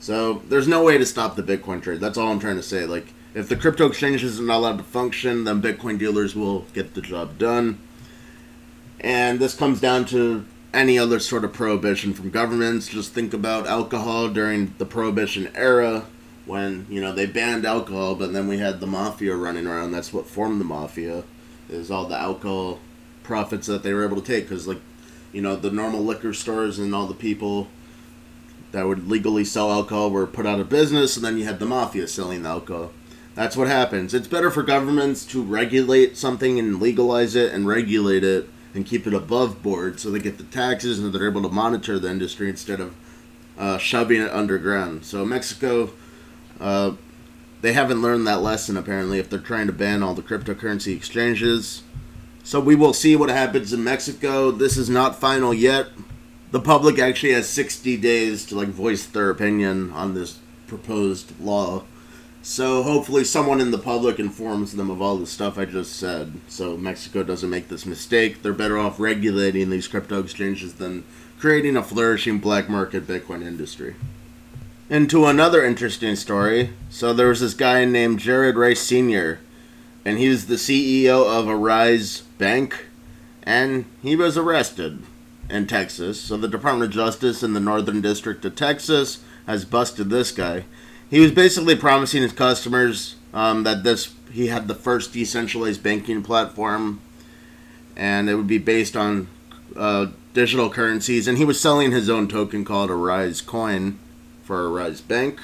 So 0.00 0.42
there's 0.48 0.68
no 0.68 0.82
way 0.82 0.98
to 0.98 1.06
stop 1.06 1.36
the 1.36 1.42
Bitcoin 1.42 1.80
trade. 1.80 2.00
That's 2.00 2.18
all 2.18 2.30
I'm 2.32 2.40
trying 2.40 2.56
to 2.56 2.62
say. 2.62 2.86
Like, 2.86 3.12
if 3.34 3.48
the 3.48 3.56
crypto 3.56 3.86
exchanges 3.86 4.40
are 4.40 4.44
not 4.44 4.58
allowed 4.58 4.78
to 4.78 4.84
function, 4.84 5.44
then 5.44 5.62
Bitcoin 5.62 5.98
dealers 5.98 6.34
will 6.34 6.66
get 6.72 6.94
the 6.94 7.00
job 7.00 7.38
done. 7.38 7.78
And 9.00 9.38
this 9.38 9.54
comes 9.54 9.80
down 9.80 10.06
to 10.06 10.44
any 10.74 10.98
other 10.98 11.20
sort 11.20 11.44
of 11.44 11.52
prohibition 11.52 12.12
from 12.12 12.30
governments. 12.30 12.88
Just 12.88 13.12
think 13.12 13.32
about 13.32 13.66
alcohol 13.66 14.28
during 14.28 14.74
the 14.78 14.86
prohibition 14.86 15.50
era 15.54 16.04
when, 16.46 16.86
you 16.88 17.00
know, 17.00 17.12
they 17.12 17.26
banned 17.26 17.64
alcohol, 17.64 18.14
but 18.14 18.32
then 18.32 18.48
we 18.48 18.58
had 18.58 18.80
the 18.80 18.86
mafia 18.86 19.36
running 19.36 19.66
around. 19.66 19.92
That's 19.92 20.12
what 20.12 20.26
formed 20.26 20.60
the 20.60 20.64
mafia, 20.64 21.24
is 21.68 21.90
all 21.90 22.06
the 22.06 22.16
alcohol 22.16 22.80
profits 23.22 23.66
that 23.66 23.82
they 23.82 23.92
were 23.92 24.04
able 24.04 24.20
to 24.20 24.26
take. 24.26 24.48
Because, 24.48 24.66
like, 24.66 24.80
you 25.32 25.42
know, 25.42 25.56
the 25.56 25.70
normal 25.70 26.00
liquor 26.00 26.32
stores 26.32 26.78
and 26.78 26.94
all 26.94 27.06
the 27.06 27.14
people 27.14 27.68
that 28.72 28.86
would 28.86 29.08
legally 29.08 29.44
sell 29.44 29.70
alcohol 29.70 30.10
were 30.10 30.26
put 30.26 30.46
out 30.46 30.60
of 30.60 30.68
business, 30.68 31.16
and 31.16 31.24
then 31.24 31.38
you 31.38 31.44
had 31.44 31.58
the 31.58 31.66
mafia 31.66 32.08
selling 32.08 32.42
the 32.42 32.48
alcohol. 32.48 32.92
That's 33.34 33.56
what 33.56 33.68
happens. 33.68 34.12
It's 34.12 34.26
better 34.26 34.50
for 34.50 34.62
governments 34.62 35.24
to 35.26 35.42
regulate 35.42 36.16
something 36.16 36.58
and 36.58 36.80
legalize 36.80 37.36
it 37.36 37.52
and 37.52 37.66
regulate 37.66 38.24
it 38.24 38.48
and 38.78 38.86
keep 38.86 39.08
it 39.08 39.12
above 39.12 39.60
board 39.60 39.98
so 39.98 40.08
they 40.08 40.20
get 40.20 40.38
the 40.38 40.44
taxes 40.44 41.00
and 41.00 41.12
they're 41.12 41.28
able 41.28 41.42
to 41.42 41.48
monitor 41.48 41.98
the 41.98 42.08
industry 42.08 42.48
instead 42.48 42.78
of 42.78 42.94
uh, 43.58 43.76
shoving 43.76 44.22
it 44.22 44.30
underground. 44.30 45.04
So, 45.04 45.24
Mexico, 45.24 45.90
uh, 46.60 46.92
they 47.60 47.72
haven't 47.72 48.00
learned 48.00 48.24
that 48.28 48.40
lesson 48.40 48.76
apparently 48.76 49.18
if 49.18 49.28
they're 49.28 49.40
trying 49.40 49.66
to 49.66 49.72
ban 49.72 50.04
all 50.04 50.14
the 50.14 50.22
cryptocurrency 50.22 50.94
exchanges. 50.94 51.82
So 52.44 52.60
we 52.60 52.76
will 52.76 52.92
see 52.92 53.16
what 53.16 53.30
happens 53.30 53.72
in 53.72 53.82
Mexico. 53.82 54.52
This 54.52 54.76
is 54.76 54.88
not 54.88 55.16
final 55.16 55.52
yet. 55.52 55.88
The 56.52 56.60
public 56.60 57.00
actually 57.00 57.32
has 57.32 57.48
60 57.48 57.96
days 57.96 58.46
to 58.46 58.54
like 58.54 58.68
voice 58.68 59.04
their 59.06 59.28
opinion 59.28 59.90
on 59.90 60.14
this 60.14 60.38
proposed 60.68 61.38
law. 61.40 61.82
So 62.42 62.82
hopefully 62.82 63.24
someone 63.24 63.60
in 63.60 63.70
the 63.70 63.78
public 63.78 64.18
informs 64.18 64.72
them 64.72 64.90
of 64.90 65.02
all 65.02 65.16
the 65.16 65.26
stuff 65.26 65.58
I 65.58 65.64
just 65.64 65.96
said. 65.96 66.32
So 66.48 66.76
Mexico 66.76 67.22
doesn't 67.22 67.50
make 67.50 67.68
this 67.68 67.84
mistake. 67.84 68.42
They're 68.42 68.52
better 68.52 68.78
off 68.78 68.98
regulating 68.98 69.70
these 69.70 69.88
crypto 69.88 70.20
exchanges 70.20 70.74
than 70.74 71.04
creating 71.38 71.76
a 71.76 71.82
flourishing 71.82 72.38
black 72.38 72.68
market 72.68 73.06
Bitcoin 73.06 73.44
industry. 73.44 73.96
Into 74.88 75.26
another 75.26 75.64
interesting 75.64 76.16
story. 76.16 76.70
So 76.88 77.12
there 77.12 77.28
was 77.28 77.40
this 77.40 77.54
guy 77.54 77.84
named 77.84 78.20
Jared 78.20 78.56
Rice 78.56 78.80
Sr 78.80 79.40
and 80.08 80.18
he 80.18 80.30
was 80.30 80.46
the 80.46 80.54
CEO 80.54 81.26
of 81.26 81.48
Arise 81.48 82.22
Bank, 82.38 82.86
and 83.42 83.84
he 84.02 84.16
was 84.16 84.38
arrested 84.38 85.02
in 85.50 85.66
Texas. 85.66 86.18
So 86.18 86.38
the 86.38 86.48
Department 86.48 86.90
of 86.90 86.94
Justice 86.94 87.42
in 87.42 87.52
the 87.52 87.60
Northern 87.60 88.00
District 88.00 88.42
of 88.46 88.54
Texas 88.54 89.22
has 89.46 89.66
busted 89.66 90.08
this 90.08 90.32
guy. 90.32 90.64
He 91.10 91.20
was 91.20 91.32
basically 91.32 91.76
promising 91.76 92.22
his 92.22 92.32
customers 92.32 93.16
um, 93.32 93.62
that 93.64 93.82
this 93.82 94.14
he 94.30 94.48
had 94.48 94.68
the 94.68 94.74
first 94.74 95.12
decentralized 95.12 95.82
banking 95.82 96.22
platform, 96.22 97.00
and 97.96 98.28
it 98.28 98.34
would 98.34 98.46
be 98.46 98.58
based 98.58 98.96
on 98.96 99.28
uh, 99.74 100.08
digital 100.34 100.68
currencies. 100.70 101.26
And 101.26 101.38
he 101.38 101.44
was 101.44 101.60
selling 101.60 101.92
his 101.92 102.10
own 102.10 102.28
token 102.28 102.64
called 102.64 102.90
Arise 102.90 103.40
Coin 103.40 103.98
for 104.42 104.68
Arise 104.68 105.00
Bank, 105.00 105.40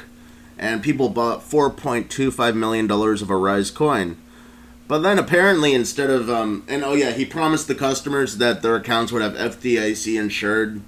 and 0.59 0.83
people 0.83 1.09
bought 1.09 1.41
4.25 1.41 2.55
million 2.55 2.87
dollars 2.87 3.23
of 3.23 3.31
Arise 3.31 3.71
Coin. 3.71 4.19
But 4.87 4.99
then 4.99 5.19
apparently, 5.19 5.73
instead 5.73 6.11
of 6.11 6.29
um, 6.29 6.65
and 6.69 6.85
oh 6.85 6.93
yeah, 6.93 7.13
he 7.13 7.25
promised 7.25 7.69
the 7.69 7.75
customers 7.75 8.37
that 8.37 8.61
their 8.61 8.77
accounts 8.77 9.13
would 9.13 9.23
have 9.23 9.35
FDIC 9.35 10.21
insured 10.21 10.83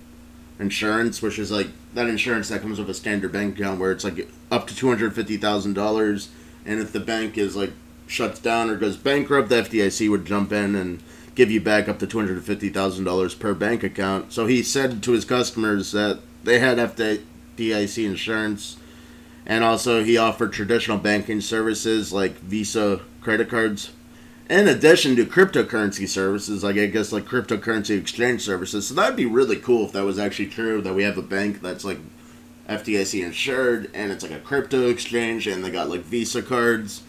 insurance, 0.59 1.23
which 1.23 1.38
is 1.38 1.50
like 1.50 1.68
that 1.97 2.09
insurance 2.09 2.50
that 2.50 2.61
comes 2.61 2.79
with 2.79 2.91
a 2.91 2.95
standard 2.95 3.33
bank 3.33 3.59
account, 3.59 3.81
where 3.81 3.91
it's 3.91 4.05
like 4.05 4.29
up 4.50 4.67
to 4.67 4.76
two 4.76 4.87
hundred 4.87 5.15
fifty 5.15 5.38
thousand 5.38 5.73
dollars, 5.73 6.29
and 6.67 6.79
if 6.79 6.93
the 6.93 7.00
bank 7.00 7.38
is 7.38 7.57
like 7.57 7.73
shuts 8.07 8.38
down 8.38 8.69
or 8.69 8.76
goes 8.76 8.99
bankrupt, 8.99 9.49
the 9.49 9.57
FDIC 9.57 10.11
would 10.11 10.26
jump 10.26 10.53
in 10.53 10.75
and 10.75 11.03
give 11.35 11.50
you 11.50 11.61
back 11.61 11.88
up 11.88 11.99
to 11.99 12.07
two 12.07 12.19
hundred 12.19 12.45
fifty 12.45 12.69
thousand 12.69 13.05
dollars 13.05 13.35
per 13.35 13.55
bank 13.55 13.83
account. 13.83 14.31
So 14.31 14.47
he 14.47 14.62
said 14.62 15.03
to 15.05 15.12
his 15.12 15.25
customers 15.25 15.93
that 15.93 16.21
they 16.45 16.59
had 16.59 16.76
FDIC 16.76 18.05
insurance, 18.05 18.76
and 19.47 19.65
also 19.65 20.05
he 20.05 20.19
offered 20.19 20.53
traditional 20.53 20.99
banking 20.99 21.41
services 21.41 22.12
like 22.12 22.38
Visa 22.41 23.00
credit 23.23 23.49
cards. 23.49 23.91
In 24.49 24.69
addition 24.69 25.17
to 25.17 25.25
cryptocurrency 25.25 26.09
services, 26.09 26.62
like 26.62 26.76
I 26.76 26.87
guess 26.87 27.11
like 27.11 27.25
cryptocurrency 27.25 27.99
exchange 27.99 28.43
services. 28.43 28.87
So 28.87 28.95
that'd 28.95 29.17
be 29.17 29.26
really 29.26 29.57
cool 29.57 29.87
if 29.87 29.93
that 29.93 30.05
was 30.05 30.19
actually 30.21 30.49
true. 30.49 30.81
That 30.81 30.95
we 30.95 31.03
have 31.03 31.19
a 31.19 31.23
bank 31.23 31.62
that's 31.62 31.85
like 31.85 31.99
FDIC 32.69 33.25
insured 33.25 33.91
and 33.93 34.12
it's 34.12 34.23
like 34.23 34.33
a 34.33 34.41
crypto 34.41 34.88
exchange 34.88 35.47
and 35.47 35.65
they 35.65 35.71
got 35.71 35.91
like 35.91 36.03
Visa 36.03 36.43
cards. 36.43 37.03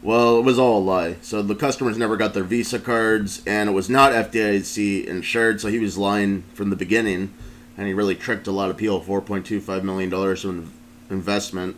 Well, 0.00 0.38
it 0.38 0.44
was 0.44 0.58
all 0.58 0.78
a 0.78 0.80
lie. 0.80 1.16
So 1.20 1.42
the 1.42 1.54
customers 1.54 1.98
never 1.98 2.16
got 2.16 2.32
their 2.32 2.44
Visa 2.44 2.78
cards 2.78 3.42
and 3.46 3.68
it 3.68 3.72
was 3.72 3.90
not 3.90 4.12
FDIC 4.12 5.06
insured. 5.06 5.60
So 5.60 5.68
he 5.68 5.78
was 5.78 5.98
lying 5.98 6.44
from 6.54 6.70
the 6.70 6.76
beginning 6.76 7.34
and 7.76 7.86
he 7.86 7.92
really 7.92 8.14
tricked 8.14 8.46
a 8.46 8.52
lot 8.52 8.70
of 8.70 8.76
people. 8.78 9.00
$4.25 9.00 9.82
million 9.82 10.12
of 10.12 10.72
investment 11.10 11.76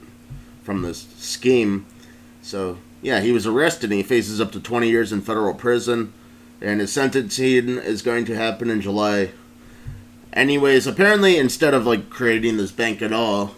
from 0.62 0.82
this 0.82 1.08
scheme. 1.16 1.86
So 2.42 2.78
yeah, 3.02 3.20
he 3.20 3.32
was 3.32 3.46
arrested 3.46 3.90
and 3.90 3.98
he 3.98 4.02
faces 4.02 4.40
up 4.40 4.52
to 4.52 4.60
20 4.60 4.88
years 4.88 5.12
in 5.12 5.22
federal 5.22 5.54
prison. 5.54 6.12
And 6.60 6.80
his 6.80 6.92
sentencing 6.92 7.78
is 7.78 8.02
going 8.02 8.26
to 8.26 8.36
happen 8.36 8.68
in 8.68 8.82
July. 8.82 9.32
Anyways, 10.32 10.86
apparently 10.86 11.38
instead 11.38 11.72
of 11.72 11.86
like 11.86 12.10
creating 12.10 12.58
this 12.58 12.70
bank 12.70 13.00
at 13.00 13.12
all, 13.12 13.54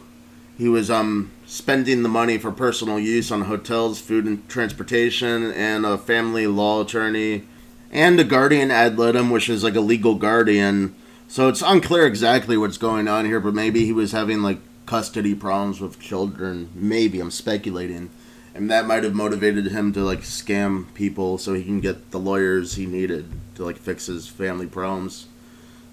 he 0.57 0.69
was 0.69 0.91
um 0.91 1.33
spending 1.45 2.03
the 2.03 2.09
money 2.09 2.39
for 2.39 2.53
personal 2.53 2.99
use 2.99 3.33
on 3.33 3.43
hotels, 3.43 4.01
food 4.01 4.25
and 4.25 4.49
transportation, 4.49 5.53
and 5.53 5.85
a 5.85 5.99
family 5.99 6.47
law 6.47 6.81
attorney, 6.81 7.43
and 7.91 8.19
a 8.21 8.25
guardian 8.25 8.71
ad 8.71 8.99
litem, 8.99 9.31
which 9.31 9.49
is 9.49 9.65
like 9.65 9.75
a 9.75 9.81
legal 9.81 10.15
guardian. 10.15 10.95
So 11.27 11.49
it's 11.49 11.63
unclear 11.63 12.07
exactly 12.07 12.57
what's 12.57 12.79
going 12.79 13.09
on 13.09 13.25
here, 13.25 13.41
but 13.41 13.55
maybe 13.55 13.85
he 13.85 13.93
was 13.93 14.13
having 14.13 14.43
like 14.43 14.61
custody 14.87 15.35
problems 15.35 15.81
with 15.81 15.99
children. 16.01 16.71
Maybe 16.75 17.19
I'm 17.21 17.31
speculating 17.31 18.11
and 18.55 18.71
that 18.71 18.87
might 18.87 19.05
have 19.05 19.15
motivated 19.15 19.67
him 19.67 19.93
to 19.93 20.01
like 20.01 20.21
scam 20.21 20.93
people 20.95 21.39
so 21.39 21.55
he 21.55 21.65
can 21.65 21.81
get 21.81 22.11
the 22.11 22.19
lawyers 22.19 22.75
he 22.75 22.87
needed 22.87 23.31
to 23.55 23.65
like 23.65 23.79
fix 23.79 24.07
his 24.07 24.29
family 24.29 24.67
problems. 24.67 25.27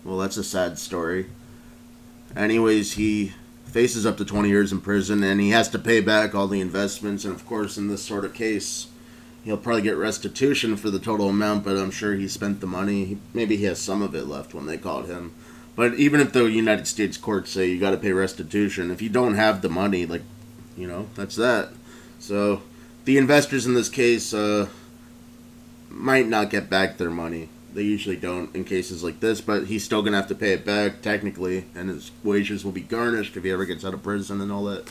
Well, 0.04 0.18
that's 0.18 0.38
a 0.38 0.44
sad 0.44 0.78
story. 0.78 1.28
anyways, 2.36 2.94
he 2.94 3.34
faces 3.66 4.06
up 4.06 4.18
to 4.18 4.26
20 4.26 4.50
years 4.50 4.72
in 4.72 4.82
prison 4.82 5.24
and 5.24 5.40
he 5.40 5.52
has 5.52 5.70
to 5.70 5.80
pay 5.80 6.02
back 6.02 6.34
all 6.34 6.48
the 6.48 6.62
investments. 6.62 7.24
And 7.24 7.34
of 7.34 7.46
course, 7.46 7.78
in 7.78 7.88
this 7.88 8.04
sort 8.04 8.26
of 8.26 8.34
case, 8.34 8.88
he'll 9.44 9.58
probably 9.58 9.84
get 9.84 9.96
restitution 9.96 10.76
for 10.76 10.90
the 10.90 11.00
total 11.00 11.30
amount, 11.30 11.64
but 11.64 11.78
I'm 11.78 11.92
sure 11.92 12.16
he 12.16 12.28
spent 12.28 12.60
the 12.60 12.68
money. 12.68 13.20
Maybe 13.34 13.58
he 13.58 13.66
has 13.66 13.80
some 13.80 14.02
of 14.02 14.16
it 14.16 14.28
left 14.28 14.54
when 14.54 14.66
they 14.66 14.78
called 14.78 15.08
him. 15.08 15.34
But 15.76 15.94
even 15.94 16.20
if 16.20 16.34
the 16.34 16.46
United 16.46 16.88
States 16.88 17.16
courts 17.16 17.52
say 17.52 17.68
you 17.70 17.80
got 17.80 17.92
to 17.92 17.98
pay 17.98 18.12
restitution, 18.12 18.92
if 18.92 19.02
you 19.02 19.08
don't 19.08 19.36
have 19.36 19.62
the 19.62 19.70
money, 19.70 20.06
like, 20.06 20.24
you 20.76 20.88
know, 20.88 21.08
that's 21.16 21.38
that. 21.38 21.70
So 22.20 22.62
the 23.06 23.18
investors 23.18 23.66
in 23.66 23.74
this 23.74 23.90
case 23.90 24.34
uh, 24.34 24.68
might 25.90 26.28
not 26.28 26.50
get 26.50 26.70
back 26.70 26.98
their 26.98 27.10
money. 27.10 27.50
They 27.74 27.84
usually 27.84 28.16
don't 28.16 28.54
in 28.56 28.64
cases 28.64 29.04
like 29.04 29.20
this, 29.20 29.42
but 29.42 29.66
he's 29.66 29.84
still 29.84 30.02
going 30.02 30.14
to 30.14 30.20
have 30.20 30.28
to 30.30 30.36
pay 30.36 30.54
it 30.54 30.66
back 30.66 31.02
technically, 31.02 31.66
and 31.76 31.90
his 31.90 32.12
wages 32.24 32.66
will 32.66 32.72
be 32.72 32.82
garnished 32.82 33.38
if 33.38 33.44
he 33.44 33.52
ever 33.52 33.66
gets 33.66 33.86
out 33.86 33.94
of 33.94 34.04
prison 34.04 34.42
and 34.42 34.52
all 34.52 34.66
that. 34.66 34.90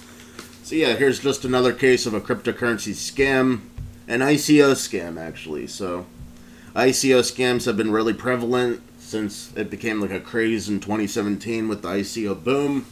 So, 0.62 0.74
yeah, 0.74 0.94
here's 0.94 1.18
just 1.18 1.44
another 1.44 1.72
case 1.72 2.06
of 2.06 2.14
a 2.14 2.20
cryptocurrency 2.20 2.92
scam, 2.92 3.60
an 4.06 4.20
ICO 4.20 4.72
scam, 4.72 5.18
actually. 5.18 5.66
So, 5.66 6.06
ICO 6.76 7.20
scams 7.20 7.64
have 7.64 7.76
been 7.76 7.90
really 7.90 8.12
prevalent 8.12 8.82
since 8.98 9.52
it 9.56 9.70
became 9.70 10.00
like 10.00 10.10
a 10.10 10.20
craze 10.20 10.68
in 10.68 10.80
2017 10.80 11.68
with 11.68 11.82
the 11.82 11.88
ICO 11.88 12.42
boom 12.42 12.86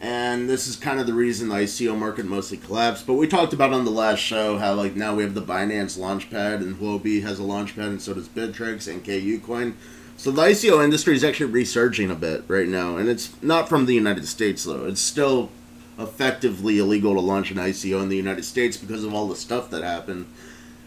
and 0.00 0.48
this 0.48 0.66
is 0.68 0.76
kind 0.76 1.00
of 1.00 1.06
the 1.06 1.14
reason 1.14 1.48
the 1.48 1.56
ICO 1.56 1.96
market 1.96 2.24
mostly 2.24 2.56
collapsed. 2.56 3.06
But 3.06 3.14
we 3.14 3.26
talked 3.26 3.52
about 3.52 3.72
on 3.72 3.84
the 3.84 3.90
last 3.90 4.20
show 4.20 4.58
how 4.58 4.74
like 4.74 4.94
now 4.94 5.14
we 5.14 5.24
have 5.24 5.34
the 5.34 5.42
Binance 5.42 5.98
Launchpad 5.98 6.56
and 6.56 6.76
Huobi 6.76 7.22
has 7.22 7.40
a 7.40 7.42
Launchpad 7.42 7.86
and 7.86 8.02
so 8.02 8.14
does 8.14 8.28
Bittrex 8.28 8.90
and 8.90 9.04
KuCoin. 9.04 9.74
So 10.16 10.30
the 10.30 10.42
ICO 10.42 10.82
industry 10.82 11.14
is 11.14 11.22
actually 11.22 11.52
resurging 11.52 12.10
a 12.10 12.16
bit 12.16 12.42
right 12.48 12.66
now, 12.66 12.96
and 12.96 13.08
it's 13.08 13.40
not 13.40 13.68
from 13.68 13.86
the 13.86 13.94
United 13.94 14.26
States 14.26 14.64
though. 14.64 14.84
It's 14.86 15.00
still 15.00 15.50
effectively 15.98 16.78
illegal 16.78 17.14
to 17.14 17.20
launch 17.20 17.50
an 17.50 17.56
ICO 17.56 18.02
in 18.02 18.08
the 18.08 18.16
United 18.16 18.44
States 18.44 18.76
because 18.76 19.04
of 19.04 19.14
all 19.14 19.28
the 19.28 19.36
stuff 19.36 19.70
that 19.70 19.82
happened. 19.82 20.26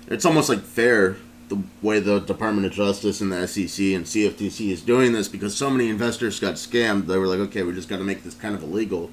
It's 0.08 0.26
almost 0.26 0.50
like 0.50 0.62
fair 0.62 1.18
the 1.52 1.62
way 1.82 2.00
the 2.00 2.20
Department 2.20 2.66
of 2.66 2.72
Justice 2.72 3.20
and 3.22 3.32
the 3.32 3.46
SEC 3.48 3.86
and 3.94 4.06
CFTC 4.06 4.72
is 4.72 4.82
doing 4.82 5.12
this 5.12 5.28
because 5.28 5.56
so 5.56 5.70
many 5.70 5.90
investors 5.90 6.40
got 6.40 6.56
scammed. 6.56 7.06
They 7.06 7.18
were 7.18 7.28
like, 7.28 7.40
okay, 7.40 7.62
we 7.62 7.74
just 7.74 7.90
got 7.90 7.98
to 7.98 8.04
make 8.04 8.24
this 8.24 8.34
kind 8.34 8.56
of 8.56 8.64
illegal. 8.64 9.12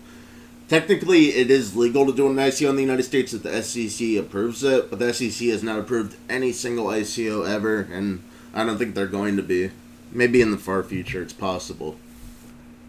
Technically, 0.69 1.31
it 1.31 1.51
is 1.51 1.77
legal 1.77 2.07
to 2.07 2.15
do 2.15 2.29
an 2.29 2.37
ICO 2.37 2.71
in 2.71 2.77
the 2.77 2.83
United 2.83 3.03
States 3.03 3.33
if 3.33 3.43
the 3.43 3.63
SEC 3.63 4.17
approves 4.17 4.63
it, 4.63 4.89
but 4.89 4.99
the 4.99 5.13
SEC 5.13 5.49
has 5.49 5.63
not 5.63 5.79
approved 5.79 6.17
any 6.29 6.53
single 6.53 6.87
ICO 6.87 7.49
ever, 7.49 7.89
and 7.91 8.23
I 8.55 8.65
don't 8.65 8.79
think 8.79 8.95
they're 8.95 9.07
going 9.07 9.37
to 9.37 9.43
be. 9.43 9.71
Maybe 10.13 10.41
in 10.41 10.51
the 10.51 10.59
far 10.59 10.83
future, 10.83 11.23
it's 11.23 11.33
possible. 11.33 11.99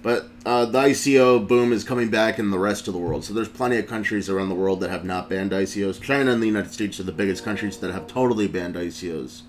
But 0.01 0.29
uh, 0.45 0.65
the 0.65 0.79
ICO 0.79 1.45
boom 1.45 1.73
is 1.73 1.83
coming 1.83 2.09
back 2.09 2.39
in 2.39 2.51
the 2.51 2.59
rest 2.59 2.87
of 2.87 2.93
the 2.93 2.99
world. 2.99 3.25
So 3.25 3.33
there's 3.33 3.49
plenty 3.49 3.77
of 3.77 3.87
countries 3.87 4.29
around 4.29 4.49
the 4.49 4.55
world 4.55 4.79
that 4.79 4.89
have 4.89 5.03
not 5.03 5.29
banned 5.29 5.51
ICOs. 5.51 6.01
China 6.01 6.31
and 6.31 6.41
the 6.41 6.47
United 6.47 6.71
States 6.71 6.99
are 6.99 7.03
the 7.03 7.11
biggest 7.11 7.43
countries 7.43 7.77
that 7.77 7.91
have 7.91 8.07
totally 8.07 8.47
banned 8.47 8.75
ICOs. 8.75 9.41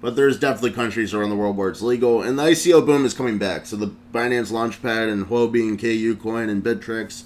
But 0.00 0.16
there's 0.16 0.40
definitely 0.40 0.72
countries 0.72 1.14
around 1.14 1.30
the 1.30 1.36
world 1.36 1.56
where 1.56 1.68
it's 1.68 1.80
legal, 1.80 2.22
and 2.22 2.36
the 2.36 2.42
ICO 2.42 2.84
boom 2.84 3.04
is 3.04 3.14
coming 3.14 3.38
back. 3.38 3.66
So 3.66 3.76
the 3.76 3.94
Binance 4.12 4.50
Launchpad 4.50 5.10
and 5.10 5.26
Huobi 5.26 5.68
and 5.68 5.78
KuCoin 5.78 6.50
and 6.50 6.64
Bittrex, 6.64 7.22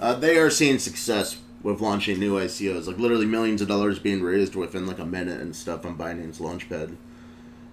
uh, 0.00 0.14
they 0.14 0.36
are 0.36 0.50
seeing 0.50 0.80
success 0.80 1.38
with 1.62 1.80
launching 1.80 2.18
new 2.18 2.34
ICOs. 2.34 2.88
Like 2.88 2.98
literally 2.98 3.26
millions 3.26 3.62
of 3.62 3.68
dollars 3.68 4.00
being 4.00 4.22
raised 4.22 4.56
within 4.56 4.88
like 4.88 4.98
a 4.98 5.06
minute 5.06 5.40
and 5.40 5.54
stuff 5.54 5.86
on 5.86 5.96
Binance 5.96 6.40
Launchpad. 6.40 6.96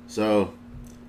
So, 0.07 0.53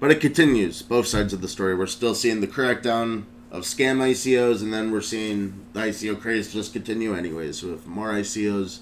but 0.00 0.10
it 0.10 0.20
continues. 0.22 0.80
Both 0.80 1.06
sides 1.06 1.34
of 1.34 1.42
the 1.42 1.48
story. 1.48 1.74
We're 1.74 1.86
still 1.86 2.14
seeing 2.14 2.40
the 2.40 2.46
crackdown 2.46 3.24
of 3.54 3.62
scam 3.62 3.98
ICOs, 3.98 4.62
and 4.62 4.74
then 4.74 4.90
we're 4.90 5.00
seeing 5.00 5.64
the 5.74 5.80
ICO 5.80 6.20
craze 6.20 6.52
just 6.52 6.72
continue 6.72 7.14
anyways 7.14 7.62
with 7.62 7.86
more 7.86 8.12
ICOs 8.12 8.80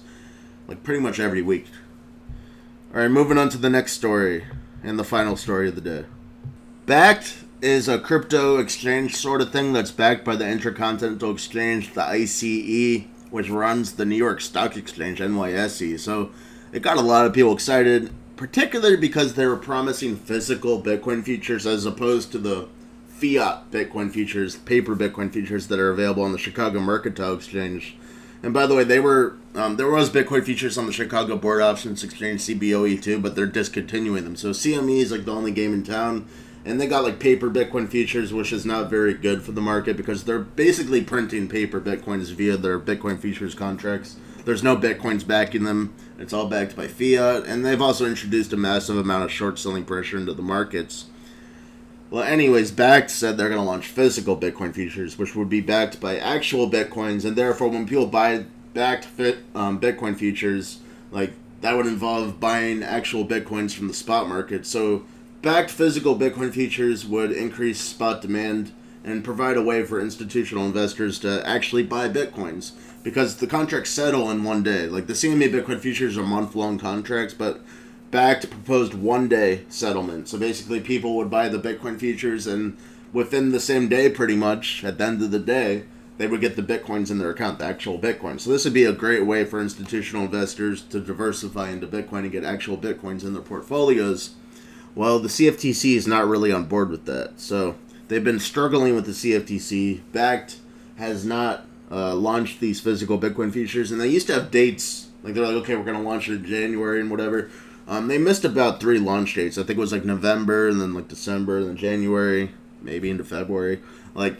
like 0.67 0.81
pretty 0.81 0.99
much 0.99 1.19
every 1.19 1.43
week. 1.43 1.67
Alright, 2.91 3.11
moving 3.11 3.37
on 3.37 3.49
to 3.49 3.59
the 3.59 3.69
next 3.69 3.93
story 3.93 4.45
and 4.83 4.97
the 4.97 5.03
final 5.03 5.37
story 5.37 5.69
of 5.69 5.75
the 5.75 5.81
day. 5.81 6.05
Bakkt 6.87 7.43
is 7.61 7.87
a 7.87 7.99
crypto 7.99 8.57
exchange 8.57 9.15
sort 9.15 9.41
of 9.41 9.51
thing 9.51 9.73
that's 9.73 9.91
backed 9.91 10.25
by 10.25 10.35
the 10.35 10.49
Intercontinental 10.49 11.31
Exchange, 11.31 11.93
the 11.93 12.03
ICE, 12.03 13.05
which 13.29 13.51
runs 13.51 13.93
the 13.93 14.05
New 14.05 14.15
York 14.15 14.41
Stock 14.41 14.75
Exchange, 14.75 15.19
NYSE. 15.19 15.99
So 15.99 16.31
it 16.71 16.81
got 16.81 16.97
a 16.97 17.01
lot 17.01 17.27
of 17.27 17.33
people 17.33 17.53
excited, 17.53 18.11
particularly 18.37 18.97
because 18.97 19.35
they 19.35 19.45
were 19.45 19.55
promising 19.55 20.15
physical 20.15 20.81
Bitcoin 20.81 21.23
futures 21.23 21.67
as 21.67 21.85
opposed 21.85 22.31
to 22.31 22.39
the 22.39 22.67
fiat 23.23 23.71
Bitcoin 23.71 24.11
futures, 24.11 24.57
paper 24.57 24.97
Bitcoin 24.97 25.31
futures 25.31 25.67
that 25.67 25.79
are 25.79 25.89
available 25.89 26.23
on 26.23 26.33
the 26.33 26.37
Chicago 26.37 26.81
Mercantile 26.81 27.33
Exchange. 27.33 27.95
And 28.43 28.53
by 28.53 28.67
the 28.67 28.75
way, 28.75 28.83
they 28.83 28.99
were 28.99 29.37
um, 29.55 29.77
there 29.77 29.89
was 29.89 30.09
Bitcoin 30.09 30.43
futures 30.43 30.77
on 30.77 30.87
the 30.87 30.91
Chicago 30.91 31.37
Board 31.37 31.61
Options 31.61 32.03
Exchange 32.03 32.41
CBOE 32.41 33.01
too, 33.01 33.19
but 33.19 33.33
they're 33.33 33.45
discontinuing 33.45 34.25
them. 34.25 34.35
So 34.35 34.49
CME 34.49 34.99
is 34.99 35.13
like 35.13 35.23
the 35.23 35.33
only 35.33 35.51
game 35.51 35.73
in 35.73 35.83
town, 35.83 36.27
and 36.65 36.81
they 36.81 36.85
got 36.85 37.05
like 37.05 37.21
paper 37.21 37.49
Bitcoin 37.49 37.87
futures, 37.87 38.33
which 38.33 38.51
is 38.51 38.65
not 38.65 38.89
very 38.89 39.13
good 39.13 39.41
for 39.41 39.53
the 39.53 39.61
market 39.61 39.95
because 39.95 40.25
they're 40.25 40.39
basically 40.39 41.01
printing 41.01 41.47
paper 41.47 41.79
Bitcoins 41.79 42.33
via 42.33 42.57
their 42.57 42.77
Bitcoin 42.77 43.17
futures 43.17 43.55
contracts. 43.55 44.17
There's 44.43 44.63
no 44.63 44.75
Bitcoins 44.75 45.25
backing 45.25 45.63
them. 45.63 45.93
It's 46.19 46.33
all 46.33 46.47
backed 46.47 46.75
by 46.75 46.87
fiat, 46.89 47.45
and 47.45 47.65
they've 47.65 47.81
also 47.81 48.05
introduced 48.05 48.51
a 48.51 48.57
massive 48.57 48.97
amount 48.97 49.23
of 49.23 49.31
short 49.31 49.57
selling 49.57 49.85
pressure 49.85 50.17
into 50.17 50.33
the 50.33 50.41
markets. 50.41 51.05
Well, 52.13 52.21
anyways, 52.21 52.71
Bakkt 52.71 53.09
said 53.09 53.37
they're 53.37 53.49
going 53.49 53.59
to 53.59 53.65
launch 53.65 53.87
physical 53.87 54.37
Bitcoin 54.37 54.71
futures, 54.71 55.17
which 55.17 55.35
would 55.35 55.49
be 55.49 55.61
backed 55.61 55.99
by 55.99 56.19
actual 56.19 56.69
Bitcoins, 56.69 57.25
and 57.25 57.35
therefore, 57.35 57.69
when 57.69 57.87
people 57.87 58.05
buy 58.05 58.45
Bakkt 58.75 59.03
fit 59.03 59.39
um, 59.55 59.79
Bitcoin 59.79 60.15
futures, 60.15 60.77
like 61.09 61.33
that 61.61 61.75
would 61.75 61.87
involve 61.87 62.39
buying 62.39 62.83
actual 62.83 63.25
Bitcoins 63.25 63.73
from 63.73 63.87
the 63.87 63.95
spot 63.95 64.29
market. 64.29 64.67
So, 64.67 65.05
Bakkt 65.41 65.71
physical 65.71 66.15
Bitcoin 66.15 66.53
futures 66.53 67.03
would 67.03 67.31
increase 67.31 67.81
spot 67.81 68.21
demand 68.21 68.73
and 69.03 69.23
provide 69.23 69.57
a 69.57 69.63
way 69.63 69.83
for 69.83 69.99
institutional 69.99 70.67
investors 70.67 71.17
to 71.17 71.43
actually 71.47 71.81
buy 71.81 72.09
Bitcoins 72.09 72.73
because 73.01 73.37
the 73.37 73.47
contracts 73.47 73.89
settle 73.89 74.29
in 74.29 74.43
one 74.43 74.61
day. 74.61 74.85
Like 74.85 75.07
the 75.07 75.13
CME 75.13 75.51
Bitcoin 75.51 75.79
futures 75.79 76.15
are 76.15 76.23
month 76.23 76.53
long 76.53 76.77
contracts, 76.77 77.33
but 77.33 77.61
Bakkt 78.13 78.47
proposed 78.51 78.93
one 78.93 79.27
day 79.27 79.63
settlement. 79.69 80.29
So 80.29 80.37
basically, 80.37 80.79
people 80.79 81.15
would 81.15 81.31
buy 81.31 81.49
the 81.49 81.57
Bitcoin 81.57 81.99
futures, 81.99 82.45
and 82.45 82.77
within 83.11 83.51
the 83.51 83.59
same 83.59 83.89
day, 83.89 84.07
pretty 84.07 84.35
much, 84.35 84.83
at 84.83 84.99
the 84.99 85.03
end 85.05 85.23
of 85.23 85.31
the 85.31 85.39
day, 85.39 85.85
they 86.19 86.27
would 86.27 86.39
get 86.39 86.55
the 86.55 86.61
Bitcoins 86.61 87.09
in 87.09 87.17
their 87.17 87.31
account, 87.31 87.57
the 87.57 87.65
actual 87.65 87.97
Bitcoin. 87.97 88.39
So 88.39 88.51
this 88.51 88.65
would 88.65 88.73
be 88.73 88.83
a 88.83 88.93
great 88.93 89.25
way 89.25 89.45
for 89.45 89.59
institutional 89.59 90.25
investors 90.25 90.83
to 90.83 90.99
diversify 90.99 91.71
into 91.71 91.87
Bitcoin 91.87 92.19
and 92.19 92.31
get 92.31 92.43
actual 92.43 92.77
Bitcoins 92.77 93.23
in 93.23 93.33
their 93.33 93.41
portfolios. 93.41 94.35
Well, 94.93 95.17
the 95.17 95.27
CFTC 95.27 95.95
is 95.95 96.05
not 96.05 96.27
really 96.27 96.51
on 96.51 96.65
board 96.65 96.91
with 96.91 97.05
that. 97.05 97.39
So 97.39 97.77
they've 98.09 98.23
been 98.23 98.39
struggling 98.39 98.93
with 98.93 99.07
the 99.07 99.11
CFTC. 99.11 100.01
Bakkt 100.13 100.57
has 100.97 101.25
not 101.25 101.65
uh, 101.89 102.13
launched 102.13 102.59
these 102.59 102.79
physical 102.79 103.17
Bitcoin 103.17 103.51
futures, 103.51 103.91
and 103.91 103.99
they 103.99 104.07
used 104.07 104.27
to 104.27 104.33
have 104.33 104.51
dates. 104.51 105.09
Like 105.23 105.33
they're 105.33 105.45
like, 105.47 105.55
okay, 105.63 105.75
we're 105.75 105.83
going 105.83 105.97
to 105.97 106.07
launch 106.07 106.29
it 106.29 106.33
in 106.33 106.45
January 106.45 107.01
and 107.01 107.09
whatever. 107.09 107.49
Um, 107.87 108.07
they 108.07 108.17
missed 108.17 108.45
about 108.45 108.79
three 108.79 108.99
launch 108.99 109.33
dates. 109.33 109.57
I 109.57 109.63
think 109.63 109.77
it 109.77 109.81
was 109.81 109.91
like 109.91 110.05
November 110.05 110.69
and 110.69 110.79
then 110.79 110.93
like 110.93 111.07
December 111.07 111.57
and 111.57 111.67
then 111.67 111.77
January, 111.77 112.51
maybe 112.81 113.09
into 113.09 113.23
February. 113.23 113.81
Like 114.15 114.39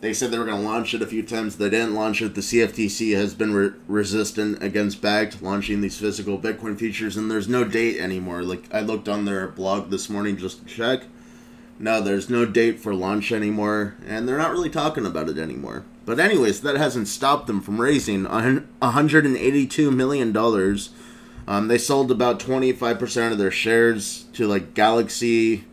they 0.00 0.12
said 0.12 0.30
they 0.30 0.38
were 0.38 0.44
going 0.44 0.60
to 0.60 0.68
launch 0.68 0.92
it 0.92 1.00
a 1.00 1.06
few 1.06 1.22
times. 1.22 1.56
They 1.56 1.70
didn't 1.70 1.94
launch 1.94 2.20
it. 2.20 2.34
The 2.34 2.42
CFTC 2.42 3.16
has 3.16 3.32
been 3.32 3.54
re- 3.54 3.72
resistant 3.88 4.62
against 4.62 5.00
Bakkt 5.00 5.40
launching 5.40 5.80
these 5.80 5.98
physical 5.98 6.38
Bitcoin 6.38 6.78
futures, 6.78 7.16
and 7.16 7.30
there's 7.30 7.48
no 7.48 7.64
date 7.64 7.98
anymore. 7.98 8.42
Like 8.42 8.72
I 8.72 8.80
looked 8.80 9.08
on 9.08 9.24
their 9.24 9.48
blog 9.48 9.88
this 9.88 10.10
morning 10.10 10.36
just 10.36 10.58
to 10.58 10.66
check. 10.66 11.04
No, 11.78 12.00
there's 12.02 12.28
no 12.28 12.44
date 12.44 12.78
for 12.80 12.94
launch 12.94 13.32
anymore, 13.32 13.96
and 14.06 14.28
they're 14.28 14.38
not 14.38 14.52
really 14.52 14.70
talking 14.70 15.06
about 15.06 15.28
it 15.28 15.38
anymore. 15.38 15.84
But 16.04 16.20
anyways, 16.20 16.60
that 16.60 16.76
hasn't 16.76 17.08
stopped 17.08 17.46
them 17.46 17.62
from 17.62 17.80
raising 17.80 18.24
182 18.24 19.90
million 19.90 20.32
dollars 20.32 20.90
um, 21.46 21.68
they 21.68 21.78
sold 21.78 22.10
about 22.10 22.40
25% 22.40 23.32
of 23.32 23.38
their 23.38 23.50
shares 23.50 24.24
to 24.32 24.46
like 24.46 24.74
Galaxy, 24.74 25.64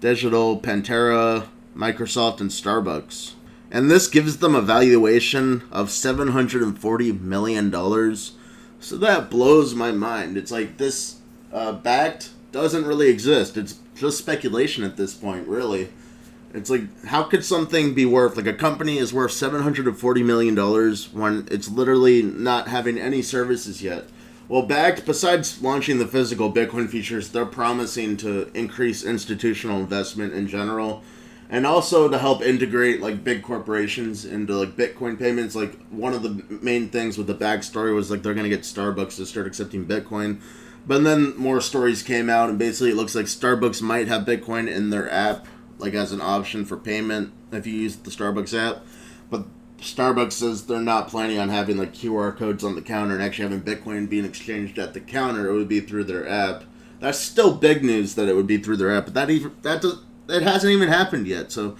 Digital, 0.00 0.60
Pantera, 0.60 1.48
Microsoft, 1.76 2.40
and 2.40 2.50
Starbucks. 2.50 3.32
And 3.70 3.90
this 3.90 4.06
gives 4.06 4.38
them 4.38 4.54
a 4.54 4.60
valuation 4.60 5.62
of 5.72 5.88
$740 5.88 7.20
million. 7.20 7.70
So 8.80 8.96
that 8.98 9.30
blows 9.30 9.74
my 9.74 9.92
mind. 9.92 10.36
It's 10.36 10.52
like 10.52 10.76
this 10.76 11.16
uh, 11.52 11.78
Bakkt 11.78 12.30
doesn't 12.52 12.84
really 12.84 13.08
exist. 13.08 13.56
It's 13.56 13.78
just 13.96 14.18
speculation 14.18 14.84
at 14.84 14.96
this 14.96 15.14
point, 15.14 15.48
really. 15.48 15.88
It's 16.52 16.70
like, 16.70 17.04
how 17.06 17.24
could 17.24 17.44
something 17.44 17.94
be 17.94 18.06
worth, 18.06 18.36
like 18.36 18.46
a 18.46 18.52
company 18.52 18.98
is 18.98 19.12
worth 19.12 19.32
$740 19.32 20.24
million 20.24 20.56
when 21.12 21.48
it's 21.50 21.68
literally 21.68 22.22
not 22.22 22.68
having 22.68 22.96
any 22.96 23.22
services 23.22 23.82
yet? 23.82 24.04
Well, 24.46 24.66
Bakkt, 24.66 25.06
besides 25.06 25.62
launching 25.62 25.98
the 25.98 26.06
physical 26.06 26.52
Bitcoin 26.52 26.88
futures, 26.88 27.30
they're 27.30 27.46
promising 27.46 28.16
to 28.18 28.50
increase 28.52 29.02
institutional 29.02 29.80
investment 29.80 30.34
in 30.34 30.46
general. 30.48 31.02
and 31.50 31.66
also 31.66 32.08
to 32.08 32.18
help 32.18 32.42
integrate 32.42 33.00
like 33.00 33.22
big 33.22 33.42
corporations 33.42 34.24
into 34.24 34.54
like 34.54 34.76
Bitcoin 34.76 35.18
payments. 35.18 35.54
Like 35.54 35.78
one 35.90 36.12
of 36.14 36.22
the 36.22 36.42
main 36.48 36.88
things 36.88 37.18
with 37.18 37.26
the 37.26 37.34
backstory 37.34 37.94
was 37.94 38.10
like 38.10 38.22
they're 38.22 38.34
gonna 38.34 38.48
get 38.48 38.62
Starbucks 38.62 39.16
to 39.16 39.26
start 39.26 39.46
accepting 39.46 39.84
Bitcoin, 39.86 40.40
but 40.86 41.04
then 41.04 41.36
more 41.36 41.60
stories 41.60 42.02
came 42.02 42.28
out, 42.30 42.48
and 42.48 42.58
basically 42.58 42.90
it 42.90 42.96
looks 42.96 43.14
like 43.14 43.26
Starbucks 43.26 43.82
might 43.82 44.08
have 44.08 44.24
Bitcoin 44.26 44.68
in 44.68 44.90
their 44.90 45.10
app, 45.12 45.46
like 45.78 45.94
as 45.94 46.12
an 46.12 46.20
option 46.20 46.64
for 46.64 46.76
payment 46.76 47.32
if 47.52 47.66
you 47.66 47.74
use 47.74 47.96
the 47.96 48.10
Starbucks 48.10 48.56
app, 48.58 48.84
but. 49.30 49.44
Starbucks 49.84 50.32
says 50.32 50.66
they're 50.66 50.80
not 50.80 51.08
planning 51.08 51.38
on 51.38 51.50
having 51.50 51.76
like 51.76 51.92
QR 51.92 52.34
codes 52.34 52.64
on 52.64 52.74
the 52.74 52.82
counter 52.82 53.14
and 53.14 53.22
actually 53.22 53.50
having 53.50 53.62
Bitcoin 53.62 54.08
being 54.08 54.24
exchanged 54.24 54.78
at 54.78 54.94
the 54.94 55.00
counter. 55.00 55.48
It 55.48 55.52
would 55.52 55.68
be 55.68 55.80
through 55.80 56.04
their 56.04 56.26
app. 56.26 56.64
That's 57.00 57.18
still 57.18 57.54
big 57.54 57.84
news 57.84 58.14
that 58.14 58.28
it 58.28 58.34
would 58.34 58.46
be 58.46 58.56
through 58.56 58.78
their 58.78 58.96
app, 58.96 59.04
but 59.04 59.14
that 59.14 59.28
even 59.28 59.52
that 59.62 59.82
does, 59.82 59.98
it 60.28 60.42
hasn't 60.42 60.72
even 60.72 60.88
happened 60.88 61.26
yet. 61.26 61.52
So, 61.52 61.76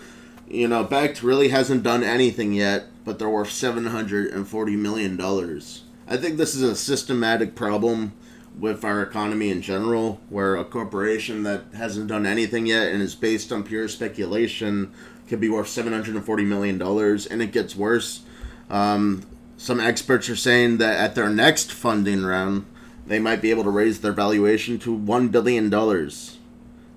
you 0.46 0.68
know, 0.68 0.84
Bakkt 0.84 1.22
really 1.22 1.48
hasn't 1.48 1.82
done 1.82 2.02
anything 2.02 2.52
yet, 2.52 2.84
but 3.04 3.18
they're 3.18 3.28
worth 3.28 3.50
seven 3.50 3.86
hundred 3.86 4.32
and 4.32 4.46
forty 4.46 4.76
million 4.76 5.16
dollars. 5.16 5.84
I 6.06 6.18
think 6.18 6.36
this 6.36 6.54
is 6.54 6.62
a 6.62 6.76
systematic 6.76 7.54
problem 7.54 8.12
with 8.58 8.84
our 8.84 9.02
economy 9.02 9.50
in 9.50 9.62
general, 9.62 10.20
where 10.28 10.56
a 10.56 10.64
corporation 10.64 11.42
that 11.44 11.62
hasn't 11.74 12.08
done 12.08 12.26
anything 12.26 12.66
yet 12.66 12.92
and 12.92 13.02
is 13.02 13.14
based 13.14 13.50
on 13.50 13.64
pure 13.64 13.88
speculation 13.88 14.92
could 15.28 15.40
be 15.40 15.48
worth 15.48 15.68
seven 15.68 15.92
hundred 15.92 16.16
and 16.16 16.24
forty 16.24 16.44
million 16.44 16.78
dollars, 16.78 17.26
and 17.26 17.42
it 17.42 17.52
gets 17.52 17.74
worse. 17.76 18.22
Um, 18.70 19.26
some 19.56 19.80
experts 19.80 20.28
are 20.28 20.36
saying 20.36 20.78
that 20.78 20.98
at 20.98 21.14
their 21.14 21.30
next 21.30 21.72
funding 21.72 22.24
round, 22.24 22.66
they 23.06 23.18
might 23.18 23.42
be 23.42 23.50
able 23.50 23.64
to 23.64 23.70
raise 23.70 24.00
their 24.00 24.12
valuation 24.12 24.78
to 24.80 24.92
one 24.92 25.28
billion 25.28 25.70
dollars. 25.70 26.38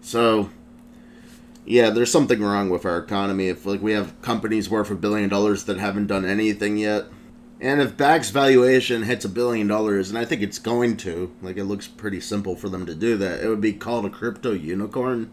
So 0.01 0.49
yeah, 1.65 1.89
there's 1.89 2.11
something 2.11 2.41
wrong 2.41 2.69
with 2.69 2.85
our 2.85 2.97
economy 2.97 3.49
if 3.49 3.65
like 3.65 3.81
we 3.81 3.91
have 3.91 4.19
companies 4.21 4.69
worth 4.69 4.89
a 4.89 4.95
billion 4.95 5.29
dollars 5.29 5.65
that 5.65 5.77
haven't 5.77 6.07
done 6.07 6.25
anything 6.25 6.77
yet. 6.77 7.05
And 7.59 7.81
if 7.81 7.97
Bakkt's 7.97 8.29
valuation 8.29 9.03
hits 9.03 9.25
a 9.25 9.29
billion 9.29 9.67
dollars, 9.67 10.09
and 10.09 10.17
I 10.17 10.25
think 10.25 10.41
it's 10.41 10.59
going 10.59 10.95
to, 10.97 11.33
like 11.41 11.57
it 11.57 11.65
looks 11.65 11.87
pretty 11.87 12.21
simple 12.21 12.55
for 12.55 12.69
them 12.69 12.85
to 12.85 12.95
do 12.95 13.17
that, 13.17 13.43
it 13.43 13.49
would 13.49 13.61
be 13.61 13.73
called 13.73 14.05
a 14.05 14.09
crypto 14.09 14.51
unicorn. 14.51 15.31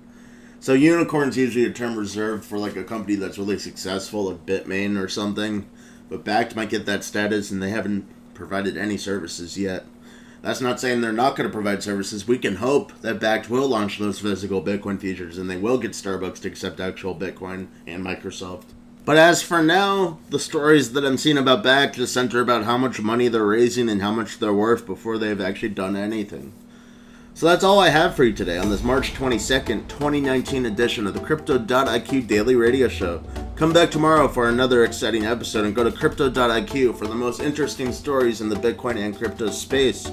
So 0.64 0.72
unicorn's 0.72 1.36
usually 1.36 1.66
a 1.66 1.70
term 1.70 1.94
reserved 1.94 2.42
for 2.42 2.56
like 2.56 2.74
a 2.74 2.84
company 2.84 3.16
that's 3.16 3.36
really 3.36 3.58
successful, 3.58 4.30
like 4.30 4.46
Bitmain 4.46 4.98
or 4.98 5.08
something. 5.08 5.68
But 6.08 6.24
Bakkt 6.24 6.56
might 6.56 6.70
get 6.70 6.86
that 6.86 7.04
status, 7.04 7.50
and 7.50 7.62
they 7.62 7.68
haven't 7.68 8.06
provided 8.32 8.74
any 8.78 8.96
services 8.96 9.58
yet. 9.58 9.84
That's 10.40 10.62
not 10.62 10.80
saying 10.80 11.02
they're 11.02 11.12
not 11.12 11.36
going 11.36 11.46
to 11.46 11.52
provide 11.52 11.82
services. 11.82 12.26
We 12.26 12.38
can 12.38 12.56
hope 12.56 12.98
that 13.02 13.20
Bakkt 13.20 13.50
will 13.50 13.68
launch 13.68 13.98
those 13.98 14.20
physical 14.20 14.62
Bitcoin 14.62 14.98
futures 14.98 15.36
and 15.36 15.50
they 15.50 15.58
will 15.58 15.76
get 15.76 15.92
Starbucks 15.92 16.40
to 16.40 16.48
accept 16.48 16.80
actual 16.80 17.14
Bitcoin 17.14 17.66
and 17.86 18.02
Microsoft. 18.02 18.68
But 19.04 19.18
as 19.18 19.42
for 19.42 19.62
now, 19.62 20.18
the 20.30 20.38
stories 20.38 20.94
that 20.94 21.04
I'm 21.04 21.18
seeing 21.18 21.36
about 21.36 21.62
Bakkt 21.62 21.96
just 21.96 22.14
center 22.14 22.40
about 22.40 22.64
how 22.64 22.78
much 22.78 23.02
money 23.02 23.28
they're 23.28 23.44
raising 23.44 23.90
and 23.90 24.00
how 24.00 24.12
much 24.12 24.38
they're 24.38 24.54
worth 24.54 24.86
before 24.86 25.18
they've 25.18 25.42
actually 25.42 25.68
done 25.68 25.94
anything. 25.94 26.54
So 27.36 27.46
that's 27.46 27.64
all 27.64 27.80
I 27.80 27.88
have 27.88 28.14
for 28.14 28.22
you 28.22 28.32
today 28.32 28.58
on 28.58 28.70
this 28.70 28.84
March 28.84 29.12
22nd, 29.12 29.88
2019 29.88 30.66
edition 30.66 31.04
of 31.04 31.14
the 31.14 31.20
Crypto.IQ 31.20 32.28
Daily 32.28 32.54
Radio 32.54 32.86
Show. 32.86 33.24
Come 33.56 33.72
back 33.72 33.90
tomorrow 33.90 34.28
for 34.28 34.48
another 34.48 34.84
exciting 34.84 35.26
episode 35.26 35.64
and 35.64 35.74
go 35.74 35.82
to 35.82 35.90
Crypto.IQ 35.90 36.96
for 36.96 37.08
the 37.08 37.14
most 37.16 37.40
interesting 37.40 37.92
stories 37.92 38.40
in 38.40 38.48
the 38.48 38.54
Bitcoin 38.54 38.98
and 38.98 39.18
crypto 39.18 39.50
space. 39.50 40.08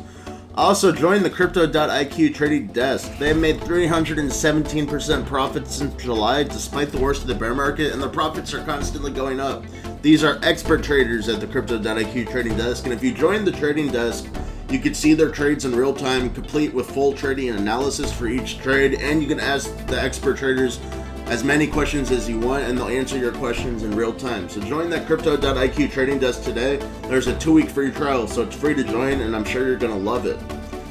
Also, 0.55 0.91
join 0.91 1.21
the 1.21 1.29
Crypto.IQ 1.29 2.33
trading 2.33 2.65
desk. 2.67 3.15
They 3.19 3.27
have 3.27 3.37
made 3.37 3.59
317% 3.59 5.25
profits 5.27 5.75
since 5.75 6.01
July, 6.01 6.41
despite 6.41 6.91
the 6.91 6.99
worst 6.99 7.21
of 7.21 7.27
the 7.27 7.35
bear 7.35 7.53
market, 7.53 7.93
and 7.93 8.01
the 8.01 8.09
profits 8.09 8.51
are 8.55 8.65
constantly 8.65 9.11
going 9.11 9.39
up. 9.39 9.63
These 10.01 10.23
are 10.23 10.39
expert 10.41 10.83
traders 10.83 11.29
at 11.29 11.39
the 11.39 11.45
Crypto.IQ 11.45 12.31
trading 12.31 12.57
desk, 12.57 12.85
and 12.85 12.93
if 12.93 13.03
you 13.03 13.13
join 13.13 13.45
the 13.45 13.51
trading 13.51 13.91
desk, 13.91 14.25
you 14.71 14.79
can 14.79 14.93
see 14.93 15.13
their 15.13 15.29
trades 15.29 15.65
in 15.65 15.75
real 15.75 15.93
time, 15.93 16.29
complete 16.29 16.73
with 16.73 16.89
full 16.89 17.13
trading 17.13 17.49
analysis 17.49 18.11
for 18.11 18.27
each 18.27 18.57
trade, 18.59 19.01
and 19.01 19.21
you 19.21 19.27
can 19.27 19.39
ask 19.39 19.69
the 19.87 20.01
expert 20.01 20.37
traders 20.37 20.79
as 21.25 21.43
many 21.43 21.67
questions 21.67 22.11
as 22.11 22.29
you 22.29 22.39
want, 22.39 22.63
and 22.63 22.77
they'll 22.77 22.87
answer 22.87 23.17
your 23.17 23.31
questions 23.33 23.83
in 23.83 23.91
real 23.91 24.13
time. 24.13 24.47
So 24.49 24.61
join 24.61 24.89
that 24.89 25.07
Crypto.IQ 25.07 25.91
trading 25.91 26.19
desk 26.19 26.43
today. 26.43 26.77
There's 27.03 27.27
a 27.27 27.37
two 27.37 27.53
week 27.53 27.69
free 27.69 27.91
trial, 27.91 28.27
so 28.27 28.43
it's 28.43 28.55
free 28.55 28.73
to 28.73 28.83
join, 28.83 29.21
and 29.21 29.35
I'm 29.35 29.45
sure 29.45 29.67
you're 29.67 29.77
to 29.77 29.93
love 29.93 30.25
it. 30.25 30.39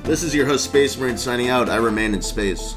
This 0.05 0.23
is 0.23 0.35
your 0.35 0.47
host, 0.47 0.65
Space 0.65 0.97
Marine, 0.99 1.19
signing 1.19 1.49
out. 1.49 1.69
I 1.69 1.77
remain 1.77 2.15
in 2.15 2.23
space. 2.23 2.75